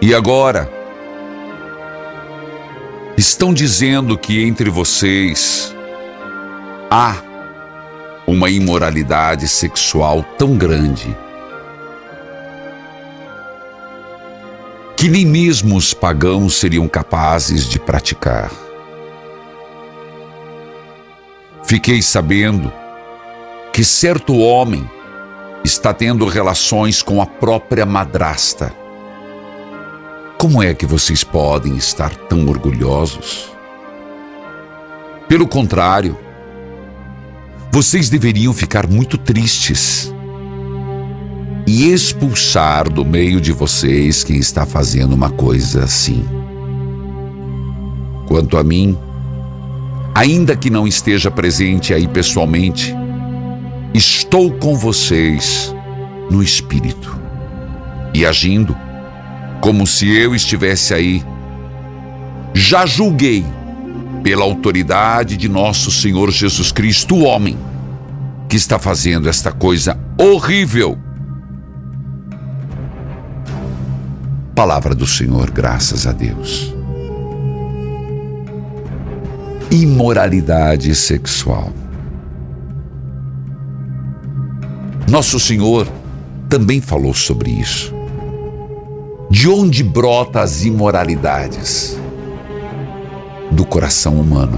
[0.01, 0.76] E agora,
[3.17, 5.75] estão dizendo que entre vocês
[6.91, 7.17] há
[8.27, 11.17] uma imoralidade sexual tão grande
[14.95, 18.51] que nem mesmo os pagãos seriam capazes de praticar.
[21.63, 22.71] Fiquei sabendo
[23.73, 24.89] que certo homem
[25.63, 28.73] está tendo relações com a própria madrasta.
[30.37, 33.51] Como é que vocês podem estar tão orgulhosos?
[35.27, 36.15] Pelo contrário,
[37.71, 40.13] vocês deveriam ficar muito tristes
[41.65, 46.23] e expulsar do meio de vocês quem está fazendo uma coisa assim.
[48.27, 48.95] Quanto a mim,
[50.13, 52.93] ainda que não esteja presente aí pessoalmente,
[53.91, 55.73] estou com vocês
[56.29, 57.19] no espírito
[58.13, 58.77] e agindo
[59.61, 61.23] como se eu estivesse aí.
[62.53, 63.45] Já julguei,
[64.23, 67.57] pela autoridade de nosso Senhor Jesus Cristo, o homem
[68.49, 70.97] que está fazendo esta coisa horrível.
[74.55, 76.73] Palavra do Senhor, graças a Deus.
[79.69, 81.71] Imoralidade sexual.
[85.09, 85.87] Nosso Senhor
[86.49, 87.96] também falou sobre isso.
[89.29, 91.99] De onde brota as imoralidades?
[93.51, 94.57] Do coração humano.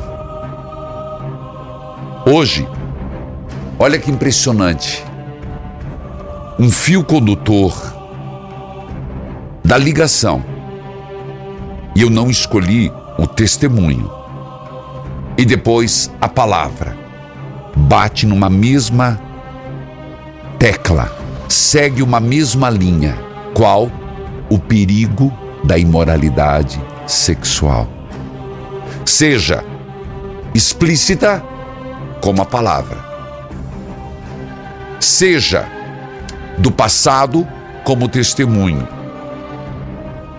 [2.24, 2.68] Hoje,
[3.80, 5.04] olha que impressionante.
[6.60, 7.74] Um fio condutor
[9.64, 10.44] da ligação
[11.96, 14.10] E eu não escolhi o testemunho.
[15.36, 16.96] E depois a palavra
[17.76, 19.20] bate numa mesma
[20.60, 21.12] tecla,
[21.48, 23.18] segue uma mesma linha.
[23.54, 23.90] Qual?
[24.50, 25.32] O perigo
[25.64, 27.88] da imoralidade sexual.
[29.06, 29.64] Seja
[30.54, 31.44] explícita
[32.22, 32.98] como a palavra,
[35.00, 35.68] seja
[36.58, 37.48] do passado
[37.84, 38.88] como testemunho,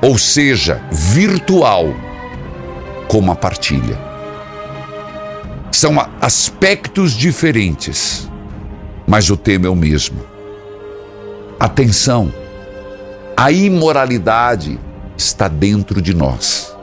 [0.03, 1.87] ou seja, virtual
[3.09, 3.99] como a partilha.
[5.73, 8.29] São aspectos diferentes,
[9.07, 10.21] mas o tema é o mesmo.
[11.59, 12.33] Atenção,
[13.41, 14.79] a imoralidade
[15.17, 16.77] está dentro de nós.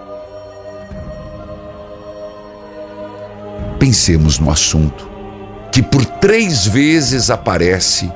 [3.78, 5.08] Pensemos no assunto
[5.72, 8.12] que por três vezes aparece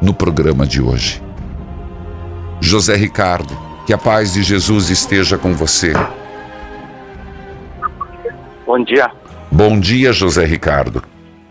[0.00, 1.20] no programa de hoje.
[2.60, 3.52] José Ricardo,
[3.84, 5.92] que a paz de Jesus esteja com você.
[8.64, 9.10] Bom dia.
[9.50, 11.02] Bom dia, José Ricardo.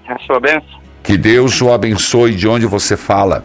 [0.08, 0.80] É a sua benção.
[1.04, 2.36] Que Deus o abençoe.
[2.36, 3.44] De onde você fala?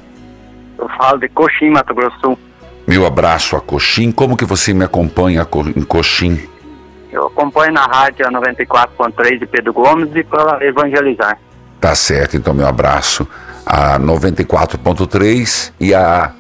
[0.79, 2.46] Eu falo de Coxim, Mato Grosso.
[2.87, 4.13] Meu abraço a Coxim.
[4.13, 6.49] Como que você me acompanha co- em Coxim?
[7.11, 11.39] Eu acompanho na rádio a 94.3 de Pedro Gomes e para evangelizar.
[11.81, 13.27] Tá certo, então meu abraço
[13.65, 16.33] a 94.3 e a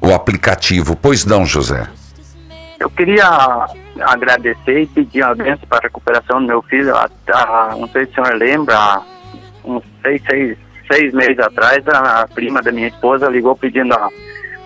[0.00, 0.94] o aplicativo.
[0.96, 1.86] Pois não, José.
[2.78, 3.26] Eu queria
[4.02, 6.94] agradecer e pedir uma bênção para a recuperação do meu filho.
[6.94, 9.02] A- a- não sei se o senhor lembra, há
[9.64, 10.58] uns seis, seis,
[10.92, 14.08] seis meses atrás, a prima da minha esposa ligou pedindo a,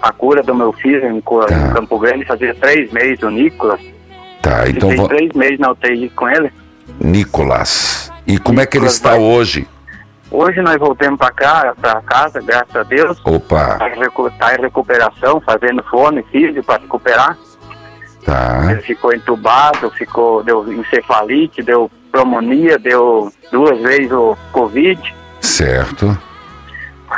[0.01, 2.25] a cura do meu filho em, em Campo Grande.
[2.25, 3.81] Fazia três meses, o Nicolas.
[4.43, 6.53] Tá, então Fiquei três meses na UTI com ele.
[7.01, 8.13] Nicolas.
[8.27, 9.67] E como é que ele Nicolas está vai- hoje?
[10.31, 13.19] Hoje nós voltamos para cá, para casa, graças a Deus.
[13.25, 17.37] Opa, Está em, tá em recuperação, fazendo fone, físico para recuperar.
[18.27, 18.69] tá.
[18.71, 25.15] Ele ficou entubado, ficou, deu encefalite, deu pneumonia, deu duas vezes o Covid.
[25.41, 26.17] Certo.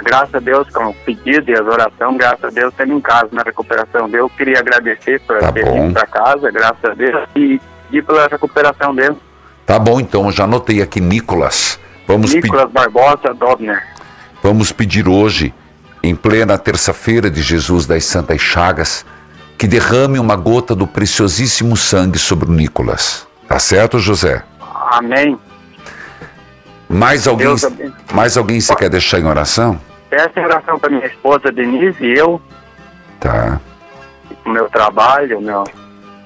[0.04, 3.28] Graças a Deus, com o pedido e as orações, graças a Deus, teve em casa
[3.32, 4.22] na recuperação dele.
[4.22, 7.60] Eu queria agradecer por Tá ter vindo para casa, graças a Deus, e,
[7.90, 9.16] e pela recuperação dele.
[9.66, 11.78] Tá bom, então eu já anotei aqui Nicolas.
[12.06, 13.82] Vamos, pe- Nicolas Barbosa Dobner.
[14.42, 15.52] vamos pedir hoje,
[16.02, 19.04] em plena terça-feira de Jesus das Santas Chagas,
[19.58, 23.26] que derrame uma gota do preciosíssimo sangue sobre o Nicolas.
[23.46, 24.42] Tá certo, José?
[24.92, 25.38] Amém.
[26.92, 27.46] Mais alguém,
[28.12, 29.80] mais alguém você quer deixar em oração?
[30.10, 32.42] Peço em oração para minha esposa Denise e eu,
[33.20, 33.60] Tá.
[34.44, 35.62] o meu trabalho, meu.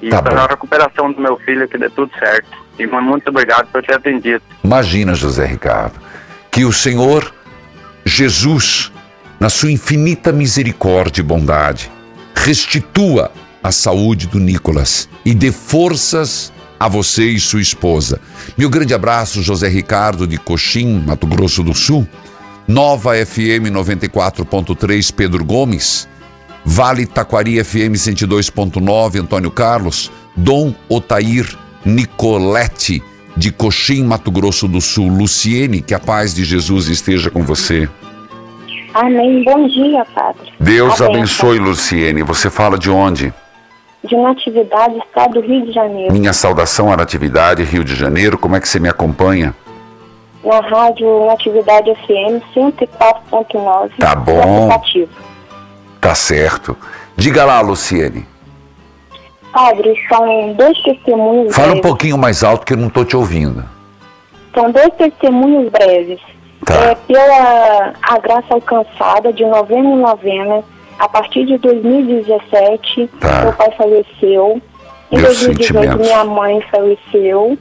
[0.00, 2.48] E Tá para a recuperação do meu filho, que dê tudo certo.
[2.78, 4.42] E muito obrigado por ter atendido.
[4.64, 6.00] Imagina, José Ricardo,
[6.50, 7.30] que o Senhor
[8.06, 8.90] Jesus,
[9.38, 11.92] na sua infinita misericórdia e bondade,
[12.34, 13.30] restitua
[13.62, 18.20] a saúde do Nicolas e dê forças a você e sua esposa.
[18.56, 22.06] Meu grande abraço, José Ricardo de Coxim, Mato Grosso do Sul.
[22.66, 26.08] Nova FM 94.3, Pedro Gomes.
[26.64, 30.10] Vale Taquari FM 102.9, Antônio Carlos.
[30.36, 31.46] Dom Otair
[31.84, 33.02] Nicolete,
[33.36, 35.08] de Coxim, Mato Grosso do Sul.
[35.08, 37.88] Luciene, que a paz de Jesus esteja com você.
[38.94, 39.42] Amém.
[39.44, 40.52] Bom dia, Padre.
[40.58, 42.22] Deus abençoe, Luciene.
[42.22, 43.32] Você fala de onde?
[44.04, 46.12] De Natividade, Estado do Rio de Janeiro.
[46.12, 48.36] Minha saudação à Natividade, Rio de Janeiro.
[48.36, 49.54] Como é que você me acompanha?
[50.44, 53.90] Na rádio Natividade FM 104.9.
[53.98, 54.66] Tá bom.
[54.70, 55.10] aplicativo.
[56.00, 56.76] Tá certo.
[57.16, 58.26] Diga lá, Luciene.
[59.52, 61.88] Padre, são dois testemunhos Fala um breves.
[61.88, 63.64] pouquinho mais alto que eu não tô te ouvindo.
[64.54, 66.20] São dois testemunhos breves.
[66.66, 66.74] Tá.
[66.74, 70.62] É, pela a graça alcançada de novena em novena,
[70.98, 73.42] a partir de 2017, Tá.
[73.42, 74.60] meu pai faleceu.
[75.10, 76.06] Em Meus 2018, sentimentos.
[76.06, 77.58] minha mãe faleceu.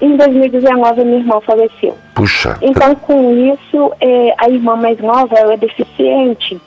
[0.00, 1.96] Em 2019, minha irmã faleceu.
[2.14, 2.56] Puxa.
[2.62, 6.60] Então, com isso, é, a irmã mais nova ela é deficiente.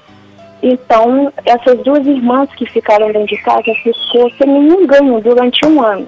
[0.62, 5.82] Então, essas duas irmãs que ficaram dentro de casa ficou sem nenhum ganho durante um
[5.84, 6.08] ano.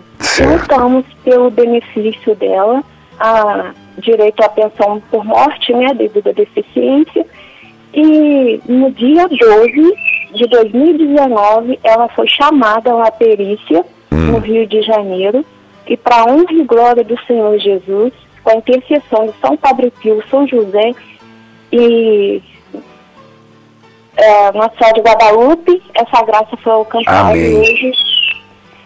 [0.52, 2.84] Lutamos pelo benefício dela,
[3.20, 7.26] a direito à pensão por morte, né, devido à deficiência.
[7.94, 9.96] E no dia 12
[10.34, 15.44] de 2019, ela foi chamada à perícia no Rio de Janeiro.
[15.88, 18.14] E para honra e glória do Senhor Jesus,
[18.44, 20.94] com a intercessão de São Padre Pio, São José
[21.72, 22.42] e
[24.16, 27.58] é, Nossa Senhora de Guadalupe, essa graça foi alcançada Amém.
[27.58, 27.92] hoje.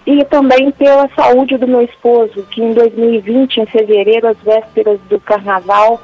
[0.05, 5.19] E também pela saúde do meu esposo, que em 2020, em fevereiro, às vésperas do
[5.19, 5.99] carnaval,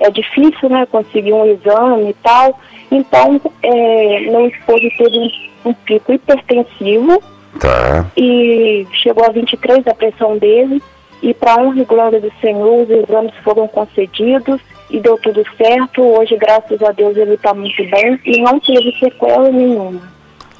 [0.00, 2.58] é difícil, né, conseguir um exame e tal.
[2.90, 5.18] Então, é, meu esposo teve
[5.64, 7.22] um, um pico hipertensivo
[7.58, 8.06] Tá.
[8.16, 10.82] E chegou a 23 a pressão dele.
[11.20, 16.00] E para honra e glória do Senhor, os exames foram concedidos e deu tudo certo.
[16.00, 20.00] Hoje, graças a Deus, ele está muito bem e não teve sequela nenhuma.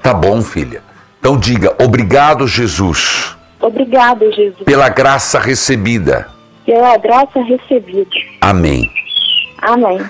[0.02, 0.82] Tá bom, filha.
[1.20, 6.28] Então diga, obrigado, Jesus, Obrigada, Jesus, pela graça recebida.
[6.64, 8.10] pela graça recebida.
[8.40, 8.88] Amém.
[9.60, 10.00] Amém.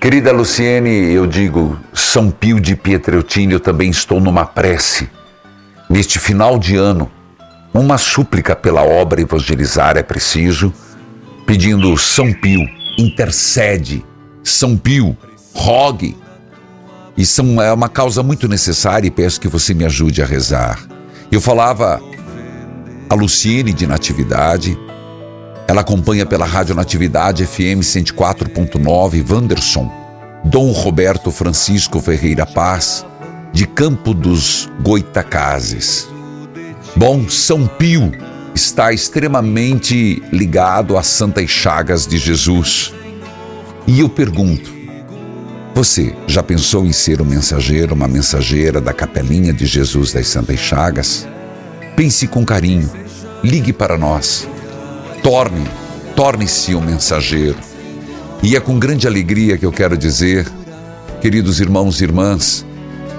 [0.00, 5.10] Querida Luciene, eu digo, São Pio de Pietreutina, eu também estou numa prece.
[5.88, 7.10] Neste final de ano,
[7.72, 10.72] uma súplica pela obra evangelizar é preciso,
[11.46, 12.60] pedindo São Pio,
[12.96, 14.04] intercede,
[14.42, 15.16] São Pio,
[15.54, 16.16] rogue.
[17.16, 17.24] E
[17.62, 20.78] é uma causa muito necessária e peço que você me ajude a rezar.
[21.30, 22.00] Eu falava
[23.08, 24.78] a Luciene de Natividade,
[25.70, 29.88] ela acompanha pela Rádio Natividade FM 104.9, Wanderson,
[30.44, 33.06] Dom Roberto Francisco Ferreira Paz,
[33.52, 36.08] de Campo dos Goitacazes.
[36.96, 38.10] Bom, São Pio
[38.52, 42.92] está extremamente ligado às Santas Chagas de Jesus.
[43.86, 44.74] E eu pergunto,
[45.72, 50.58] você já pensou em ser um mensageiro, uma mensageira da capelinha de Jesus das Santas
[50.58, 51.28] Chagas?
[51.94, 52.90] Pense com carinho,
[53.44, 54.48] ligue para nós,
[55.22, 55.66] torne,
[56.16, 57.58] torne-se um mensageiro.
[58.42, 60.46] E é com grande alegria que eu quero dizer,
[61.20, 62.64] queridos irmãos e irmãs,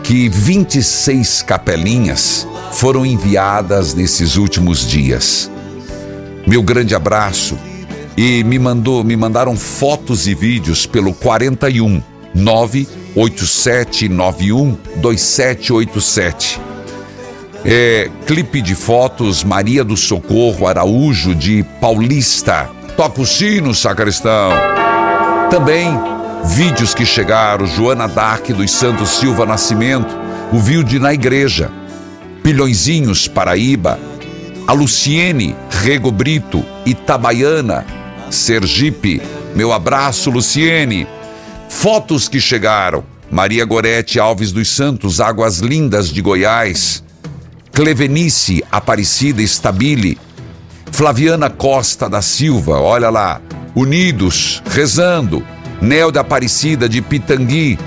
[0.03, 5.51] que 26 capelinhas foram enviadas nesses últimos dias.
[6.47, 7.55] Meu grande abraço
[8.17, 12.01] e me mandou, me mandaram fotos e vídeos pelo 41
[12.33, 16.70] 98791 2787.
[17.63, 22.67] É, clipe de fotos Maria do Socorro Araújo de Paulista.
[22.97, 24.51] Toca o sino, sacristão.
[25.49, 25.91] Também
[26.45, 30.09] vídeos que chegaram, Joana Dark dos Santos Silva Nascimento,
[30.51, 31.71] o Vilde na Igreja,
[32.41, 33.99] Pilhõezinhos, Paraíba,
[34.67, 37.85] a Luciene Rego Brito, Itabaiana,
[38.31, 39.21] Sergipe.
[39.55, 41.07] Meu abraço, Luciene.
[41.69, 47.03] Fotos que chegaram, Maria Gorete Alves dos Santos, Águas Lindas de Goiás,
[47.71, 50.17] Clevenice Aparecida Estabile,
[50.91, 53.41] Flaviana Costa da Silva, olha lá,
[53.73, 55.41] Unidos, rezando,
[55.81, 57.79] Nel da Aparecida de Pitangui,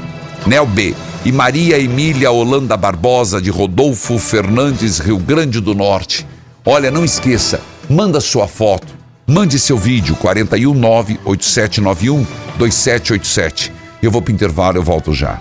[0.46, 0.94] Nel B.
[1.24, 6.26] E Maria Emília Holanda Barbosa de Rodolfo Fernandes, Rio Grande do Norte.
[6.66, 8.88] Olha, não esqueça, manda sua foto,
[9.26, 12.26] mande seu vídeo, 419 8791
[12.58, 13.72] 2787.
[14.02, 15.40] Eu vou para o intervalo, eu volto já.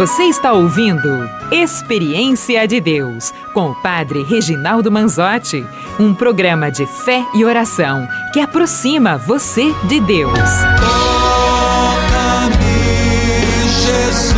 [0.00, 5.62] Você está ouvindo Experiência de Deus com o Padre Reginaldo Manzotti,
[5.98, 10.38] um programa de fé e oração que aproxima você de Deus.
[13.84, 14.32] Jesus,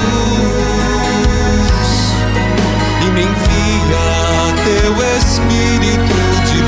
[3.01, 4.03] e me envia
[4.65, 6.19] teu Espírito
[6.51, 6.59] de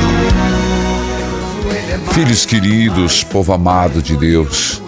[1.96, 2.14] luz.
[2.14, 4.83] Filhos queridos, povo amado de Deus,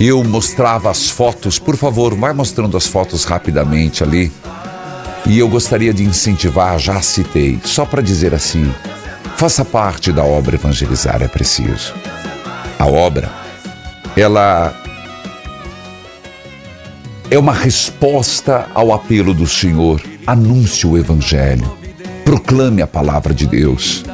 [0.00, 4.30] eu mostrava as fotos, por favor, vai mostrando as fotos rapidamente ali.
[5.26, 8.72] E eu gostaria de incentivar, já citei, só para dizer assim:
[9.36, 11.94] faça parte da obra evangelizar é preciso.
[12.78, 13.30] A obra,
[14.16, 14.72] ela
[17.30, 20.00] é uma resposta ao apelo do Senhor.
[20.26, 21.70] Anuncie o Evangelho,
[22.24, 24.04] proclame a palavra de Deus.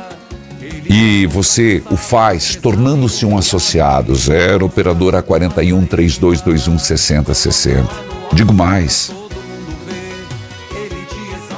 [0.89, 4.15] E você o faz tornando-se um associado.
[4.15, 7.89] 0 operadora 41 3221 6060.
[8.33, 9.11] Digo mais.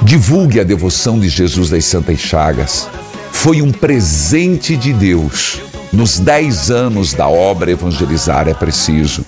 [0.01, 2.87] Divulgue a devoção de Jesus das Santas Chagas.
[3.31, 5.61] Foi um presente de Deus.
[5.91, 9.25] Nos 10 anos da obra Evangelizar é preciso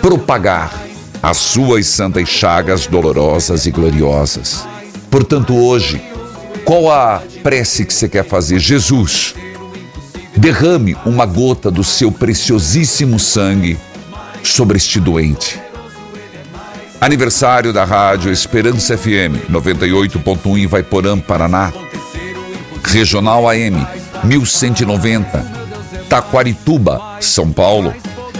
[0.00, 0.72] propagar
[1.22, 4.64] as suas santas chagas dolorosas e gloriosas.
[5.10, 6.00] Portanto, hoje,
[6.68, 8.58] qual a prece que você quer fazer?
[8.58, 9.34] Jesus,
[10.36, 13.78] derrame uma gota do seu preciosíssimo sangue
[14.42, 15.58] sobre este doente.
[17.00, 21.72] Aniversário da rádio Esperança FM 98.1 em Vaiporã, Paraná.
[22.84, 23.86] Regional AM
[24.24, 25.52] 1190,
[26.06, 27.94] Taquarituba, São Paulo.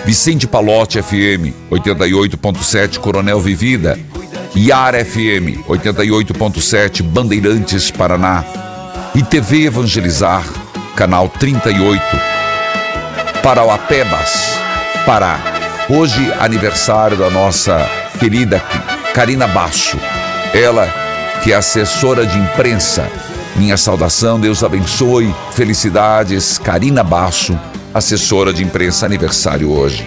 [0.04, 3.98] Vicente Palote FM 88.7 Coronel Vivida.
[4.58, 8.44] Iar FM 88.7 Bandeirantes, Paraná.
[9.14, 10.44] E TV Evangelizar,
[10.96, 12.02] canal 38.
[13.40, 14.58] Parauapebas,
[15.06, 15.38] Pará.
[15.88, 17.88] Hoje, aniversário da nossa
[18.18, 18.58] querida
[19.14, 19.96] Karina Basso.
[20.52, 20.92] Ela
[21.44, 23.08] que é assessora de imprensa
[23.54, 25.32] Minha saudação, Deus abençoe.
[25.52, 27.56] Felicidades, Karina Basso,
[27.94, 30.04] assessora de imprensa, aniversário hoje.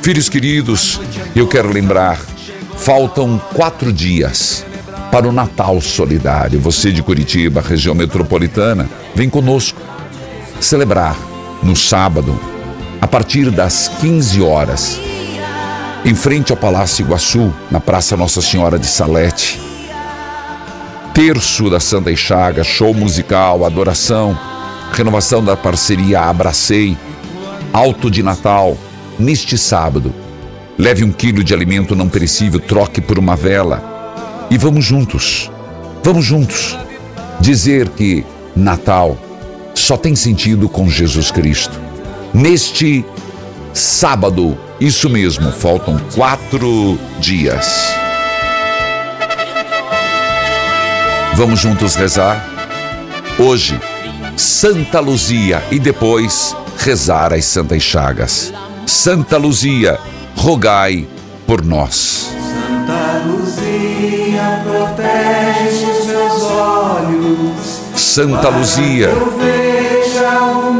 [0.00, 0.98] Filhos queridos,
[1.36, 2.18] eu quero lembrar,
[2.84, 4.64] faltam quatro dias
[5.10, 6.60] para o Natal Solidário.
[6.60, 9.80] Você de Curitiba, região metropolitana, vem conosco
[10.60, 11.16] celebrar
[11.62, 12.38] no sábado,
[13.00, 15.00] a partir das 15 horas,
[16.04, 19.60] em frente ao Palácio Iguaçu, na Praça Nossa Senhora de Salete
[21.14, 24.38] terço da Santa Enxaga, show musical, adoração,
[24.92, 26.96] renovação da parceria Abracei,
[27.72, 28.76] Alto de Natal,
[29.18, 30.21] neste sábado.
[30.78, 33.92] Leve um quilo de alimento não perecível, troque por uma vela
[34.50, 35.50] e vamos juntos,
[36.02, 36.76] vamos juntos
[37.40, 39.16] dizer que Natal
[39.74, 41.80] só tem sentido com Jesus Cristo.
[42.34, 43.04] Neste
[43.72, 47.94] sábado, isso mesmo, faltam quatro dias.
[51.34, 52.46] Vamos juntos rezar?
[53.38, 53.80] Hoje,
[54.36, 58.52] Santa Luzia e depois rezar as Santas Chagas.
[58.86, 59.98] Santa Luzia,
[60.36, 61.06] rogai
[61.46, 62.30] por nós.
[62.52, 67.80] Santa Luzia, protege os meus olhos.
[67.96, 69.10] Santa Luzia,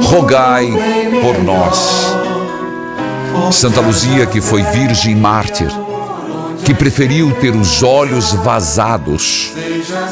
[0.05, 0.66] rogai
[1.20, 2.14] por nós.
[3.50, 5.68] Santa Luzia, que foi virgem mártir,
[6.64, 9.53] que preferiu ter os olhos vazados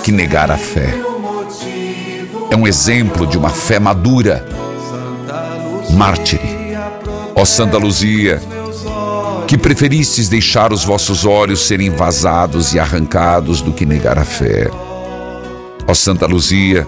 [0.02, 0.94] que negar a fé.
[2.50, 4.44] É um exemplo de uma fé madura,
[5.90, 6.60] mártire.
[7.34, 8.40] Ó Santa Luzia,
[9.50, 14.70] que preferistes deixar os vossos olhos serem vazados e arrancados do que negar a fé.
[15.88, 16.86] Ó Santa Luzia,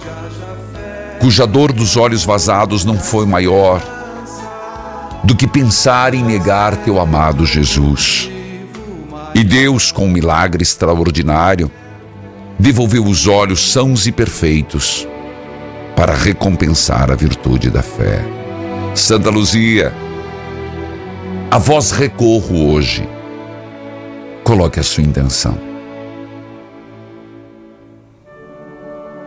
[1.20, 3.82] cuja dor dos olhos vazados não foi maior
[5.24, 8.30] do que pensar em negar teu amado Jesus.
[9.34, 11.68] E Deus, com um milagre extraordinário,
[12.60, 15.04] devolveu os olhos sãos e perfeitos
[15.96, 18.24] para recompensar a virtude da fé.
[18.94, 19.92] Santa Luzia,
[21.52, 23.06] a vós recorro hoje.
[24.42, 25.54] Coloque a sua intenção.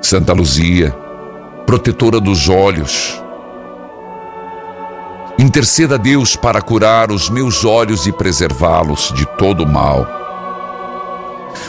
[0.02, 0.90] Santa Luzia,
[1.68, 3.22] protetora dos olhos,
[5.38, 10.08] Interceda a Deus para curar os meus olhos e preservá-los de todo o mal.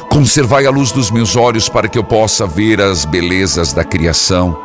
[0.09, 4.57] Conservai a luz dos meus olhos para que eu possa ver as belezas da criação,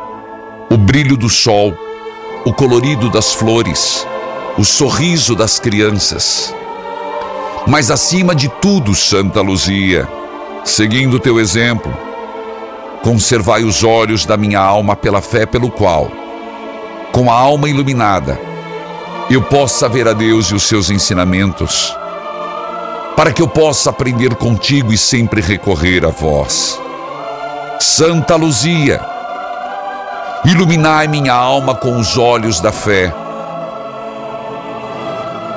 [0.70, 1.74] o brilho do sol,
[2.46, 4.06] o colorido das flores,
[4.56, 6.54] o sorriso das crianças.
[7.66, 10.08] Mas acima de tudo, Santa Luzia,
[10.64, 11.96] seguindo teu exemplo,
[13.02, 16.10] conservai os olhos da minha alma pela fé pelo qual,
[17.12, 18.38] com a alma iluminada,
[19.30, 21.96] eu possa ver a Deus e os seus ensinamentos,
[23.16, 26.78] para que eu possa aprender contigo e sempre recorrer a vós.
[27.80, 29.00] Santa Luzia,
[30.44, 33.21] iluminai minha alma com os olhos da fé.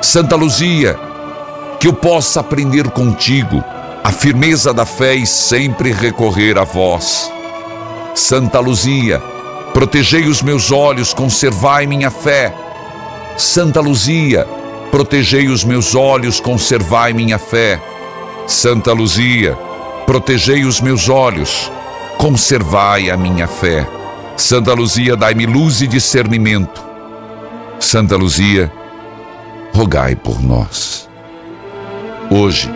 [0.06, 0.96] Santa Luzia,
[1.80, 3.62] que eu possa aprender contigo
[4.04, 7.28] a firmeza da fé e sempre recorrer a vós.
[8.14, 9.20] Santa Luzia,
[9.74, 12.54] protegei os meus olhos, conservai minha fé
[13.36, 14.46] Santa Luzia,
[14.92, 17.82] protegei os meus olhos, conservai minha fé.
[18.46, 19.58] Santa Luzia,
[20.06, 21.68] protegei os meus olhos,
[22.16, 23.84] conservai a minha fé.
[24.36, 26.80] Santa Luzia, dai-me luz e discernimento.
[27.80, 28.72] Santa Luzia,
[29.76, 31.06] rogai por nós.
[32.30, 32.72] Hoje,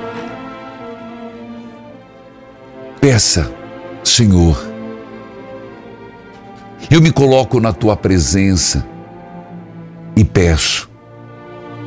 [3.01, 3.51] peça,
[4.05, 4.63] Senhor,
[6.91, 8.87] eu me coloco na tua presença
[10.15, 10.91] e peço,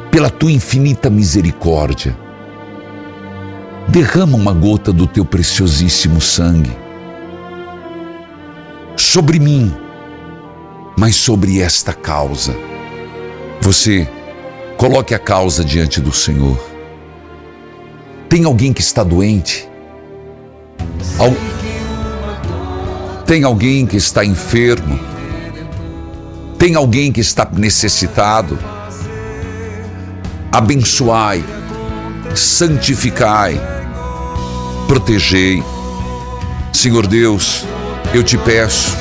[0.10, 2.18] pela tua infinita misericórdia,
[3.90, 6.76] derrama uma gota do teu preciosíssimo sangue
[8.98, 9.72] sobre mim,
[10.98, 12.56] mas sobre esta causa.
[13.62, 14.10] Você
[14.78, 16.58] coloque a causa diante do Senhor.
[18.30, 19.70] Tem alguém que está doente?
[21.20, 21.34] Al...
[23.26, 25.00] Tem alguém que está enfermo?
[26.58, 28.58] Tem alguém que está necessitado?
[30.52, 31.44] Abençoai,
[32.36, 33.60] santificai,
[34.88, 35.64] protegei.
[36.72, 37.66] Senhor Deus,
[38.14, 38.96] eu te peço,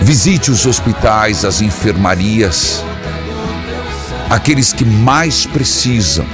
[0.00, 2.84] visite os hospitais, as enfermarias,
[4.34, 6.26] aqueles que mais precisam.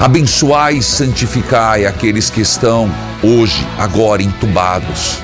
[0.00, 2.90] Abençoai e santificai aqueles que estão
[3.22, 5.18] hoje, agora, entubados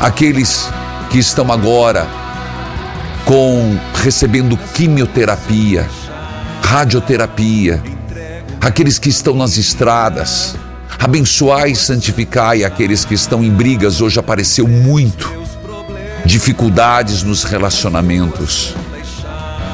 [0.00, 0.68] aqueles
[1.10, 2.06] que estão agora
[3.24, 5.88] com recebendo quimioterapia,
[6.62, 7.82] radioterapia,
[8.60, 10.56] aqueles que estão nas estradas,
[11.00, 15.30] Abençoai e santificai aqueles que estão em brigas, hoje apareceu muito.
[16.24, 18.74] Dificuldades nos relacionamentos.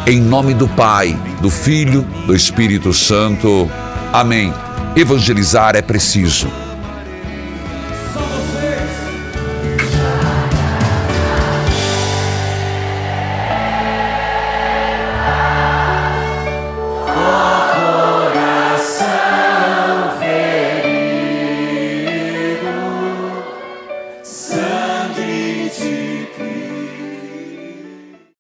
[0.07, 3.71] Em nome do Pai, do Filho, do Espírito Santo.
[4.13, 4.53] Amém.
[4.95, 6.47] Evangelizar é preciso